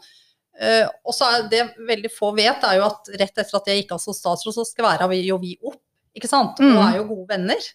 Uh, 0.52 0.84
og 1.08 1.16
så 1.16 1.30
er 1.32 1.46
det 1.48 1.62
veldig 1.88 2.10
få 2.12 2.28
vet, 2.36 2.64
er 2.68 2.76
jo 2.76 2.84
at 2.84 3.08
rett 3.16 3.38
etter 3.40 3.56
at 3.56 3.68
jeg 3.70 3.82
gikk 3.82 3.94
av 3.96 4.02
som 4.02 4.16
statsråd, 4.16 4.58
så 4.58 4.66
skværa 4.68 5.08
vi 5.08 5.22
jo 5.24 5.38
vi 5.40 5.54
opp, 5.64 5.80
ikke 6.12 6.28
sant. 6.28 6.60
Mm. 6.60 6.74
Og 6.74 6.82
er 6.84 6.98
jo 6.98 7.08
gode 7.08 7.28
venner. 7.32 7.68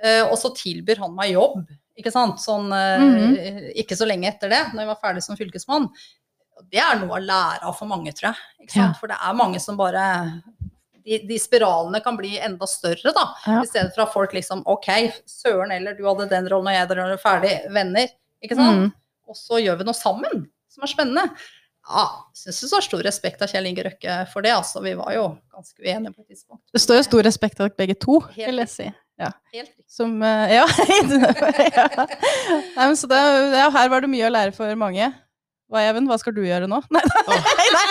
Uh, 0.00 0.24
og 0.30 0.36
så 0.40 0.52
tilbyr 0.56 1.02
han 1.02 1.16
meg 1.16 1.34
jobb, 1.34 1.58
ikke 1.98 2.12
sant. 2.14 2.38
Sånn 2.40 2.70
uh, 2.70 3.02
mm. 3.02 3.74
ikke 3.82 3.98
så 3.98 4.06
lenge 4.08 4.30
etter 4.30 4.52
det, 4.52 4.62
når 4.70 4.84
jeg 4.84 4.92
var 4.92 5.00
ferdig 5.02 5.24
som 5.26 5.38
fylkesmann. 5.40 5.90
Det 6.70 6.80
er 6.82 6.98
noe 7.00 7.18
å 7.18 7.22
lære 7.22 7.68
av 7.68 7.76
for 7.78 7.90
mange, 7.90 8.12
tror 8.16 8.30
jeg. 8.30 8.70
Ja. 8.76 8.90
For 8.98 9.10
det 9.10 9.18
er 9.18 9.36
mange 9.38 9.60
som 9.62 9.78
bare 9.78 10.04
de, 11.04 11.18
de, 11.26 11.38
spiralene 11.40 12.00
kan 12.04 12.16
bli 12.18 12.36
enda 12.38 12.66
større, 12.68 13.12
da. 13.16 13.26
Ja. 13.46 13.60
I 13.62 13.68
stedet 13.70 13.94
for 13.94 14.04
at 14.04 14.14
folk 14.14 14.34
liksom 14.36 14.62
OK, 14.70 14.90
søren 15.28 15.72
eller 15.74 15.96
du 15.98 16.04
hadde 16.08 16.28
den 16.30 16.48
rollen 16.50 16.72
og 16.72 16.76
jeg 16.76 16.90
den 16.92 17.22
ferdig. 17.22 17.54
Venner. 17.72 18.12
Ikke 18.44 18.58
sant. 18.58 18.90
Mm. 18.90 18.90
Og 19.30 19.38
så 19.38 19.60
gjør 19.62 19.80
vi 19.80 19.88
noe 19.88 19.96
sammen 19.96 20.44
som 20.70 20.86
er 20.86 20.92
spennende. 20.92 21.26
Ja, 21.90 22.04
syns 22.36 22.60
du 22.60 22.68
så 22.70 22.78
stor 22.84 23.02
respekt 23.02 23.40
av 23.42 23.50
Kjell 23.50 23.66
Inge 23.70 23.82
Røkke 23.86 24.16
for 24.30 24.44
det, 24.44 24.52
altså. 24.54 24.82
Vi 24.84 24.92
var 24.98 25.14
jo 25.16 25.24
ganske 25.54 25.80
uenige 25.82 26.12
på 26.12 26.22
et 26.22 26.36
tidspunkt. 26.36 26.62
Det 26.70 26.82
står 26.82 27.00
jo 27.00 27.06
stor 27.08 27.26
respekt 27.26 27.62
av 27.64 27.72
begge 27.78 27.96
to, 27.98 28.20
Helt 28.36 28.52
vil 28.52 28.62
jeg 28.62 28.72
si. 28.74 28.90
Ja. 29.20 29.32
Helt. 29.52 29.72
Som, 29.90 30.20
uh, 30.22 30.46
ja. 30.58 30.64
ja. 30.64 32.06
Nei, 32.76 32.86
så 32.96 33.10
det, 33.10 33.18
ja, 33.56 33.66
her 33.74 33.90
var 33.92 34.04
det 34.04 34.12
mye 34.12 34.28
å 34.28 34.32
lære 34.32 34.54
for 34.56 34.78
mange. 34.80 35.10
Hva, 35.70 35.84
Even, 35.86 36.08
hva 36.10 36.16
skal 36.18 36.34
du 36.34 36.42
gjøre 36.42 36.66
nå? 36.70 36.80
Nei, 36.94 37.02
nei, 37.06 37.84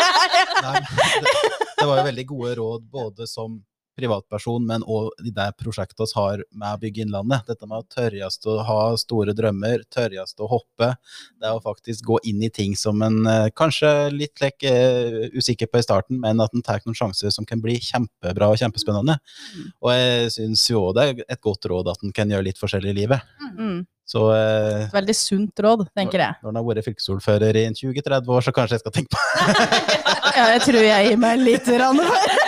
nei. 0.65 0.79
Det, 1.23 1.33
det 1.79 1.85
var 1.87 2.01
jo 2.01 2.07
veldig 2.09 2.25
gode 2.27 2.55
råd 2.59 2.87
både 2.91 3.27
som 3.31 3.55
privatperson, 3.99 4.65
men 4.65 4.85
òg 4.87 5.11
det 5.35 5.49
prosjektet 5.59 6.09
vi 6.09 6.15
har 6.15 6.43
med 6.51 6.77
å 6.77 6.79
bygge 6.81 7.03
Innlandet. 7.03 7.45
Dette 7.49 7.67
med 7.67 7.81
å 7.81 7.87
tørrest 7.91 8.47
å 8.49 8.59
ha 8.65 8.79
store 8.99 9.35
drømmer, 9.37 9.83
tørrest 9.93 10.39
å 10.39 10.49
hoppe. 10.49 10.93
Det 11.39 11.51
å 11.51 11.61
faktisk 11.63 12.07
gå 12.07 12.19
inn 12.31 12.41
i 12.45 12.51
ting 12.53 12.75
som 12.79 13.03
en 13.05 13.21
eh, 13.29 13.49
kanskje 13.55 13.91
litt 14.15 14.39
like, 14.43 14.63
uh, 14.63 15.27
usikker 15.35 15.69
på 15.69 15.81
i 15.81 15.85
starten, 15.85 16.19
men 16.23 16.41
at 16.43 16.55
en 16.55 16.65
tar 16.65 16.81
noen 16.85 16.97
sjanser 16.97 17.33
som 17.35 17.47
kan 17.47 17.61
bli 17.63 17.77
kjempebra 17.83 18.51
og 18.51 18.59
kjempespennende. 18.61 19.19
Mm. 19.19 19.69
Og 19.83 19.93
jeg 19.95 20.33
syns 20.35 20.65
jo 20.71 20.87
òg 20.87 20.97
det 20.97 21.05
er 21.05 21.23
et 21.27 21.43
godt 21.43 21.69
råd 21.69 21.91
at 21.93 22.03
en 22.05 22.15
kan 22.15 22.31
gjøre 22.31 22.49
litt 22.49 22.61
forskjellig 22.61 22.93
i 22.93 22.99
livet. 23.03 23.39
Mm. 23.57 23.83
Så, 24.09 24.23
uh, 24.33 24.89
Veldig 24.89 25.13
sunt 25.13 25.61
råd, 25.61 25.85
tenker 25.97 26.23
jeg. 26.23 26.39
Når 26.41 26.49
en 26.49 26.57
har 26.57 26.65
vært 26.65 26.87
fylkesordfører 26.87 27.59
i 27.61 27.67
20-30 27.77 28.31
år, 28.33 28.45
så 28.45 28.53
kanskje 28.55 28.79
jeg 28.79 28.85
skal 28.85 28.95
tenke 28.95 29.13
på 29.13 29.21
det. 29.21 29.67
Ja, 30.39 30.45
jeg 30.53 30.61
tror 30.63 30.85
jeg 30.85 31.07
gir 31.09 31.17
meg 31.19 31.41
litt 31.41 31.67
rann 31.81 31.99
for 31.99 32.38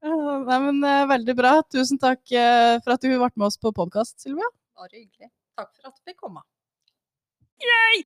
Nei, 0.00 0.58
men 0.66 0.80
uh, 0.84 1.08
Veldig 1.10 1.36
bra. 1.38 1.52
Tusen 1.72 2.00
takk 2.00 2.22
uh, 2.32 2.78
for 2.84 2.94
at 2.94 3.02
du 3.02 3.10
ble 3.10 3.18
med 3.20 3.48
oss 3.50 3.60
på 3.60 3.72
podkast, 3.76 4.18
Silvia. 4.22 4.48
Bare 4.78 4.96
hyggelig. 4.96 5.30
Takk 5.60 5.70
for 5.74 5.90
at 5.90 5.98
du 5.98 6.02
fikk 6.08 6.18
komme. 6.24 6.42
Yay! 7.60 8.04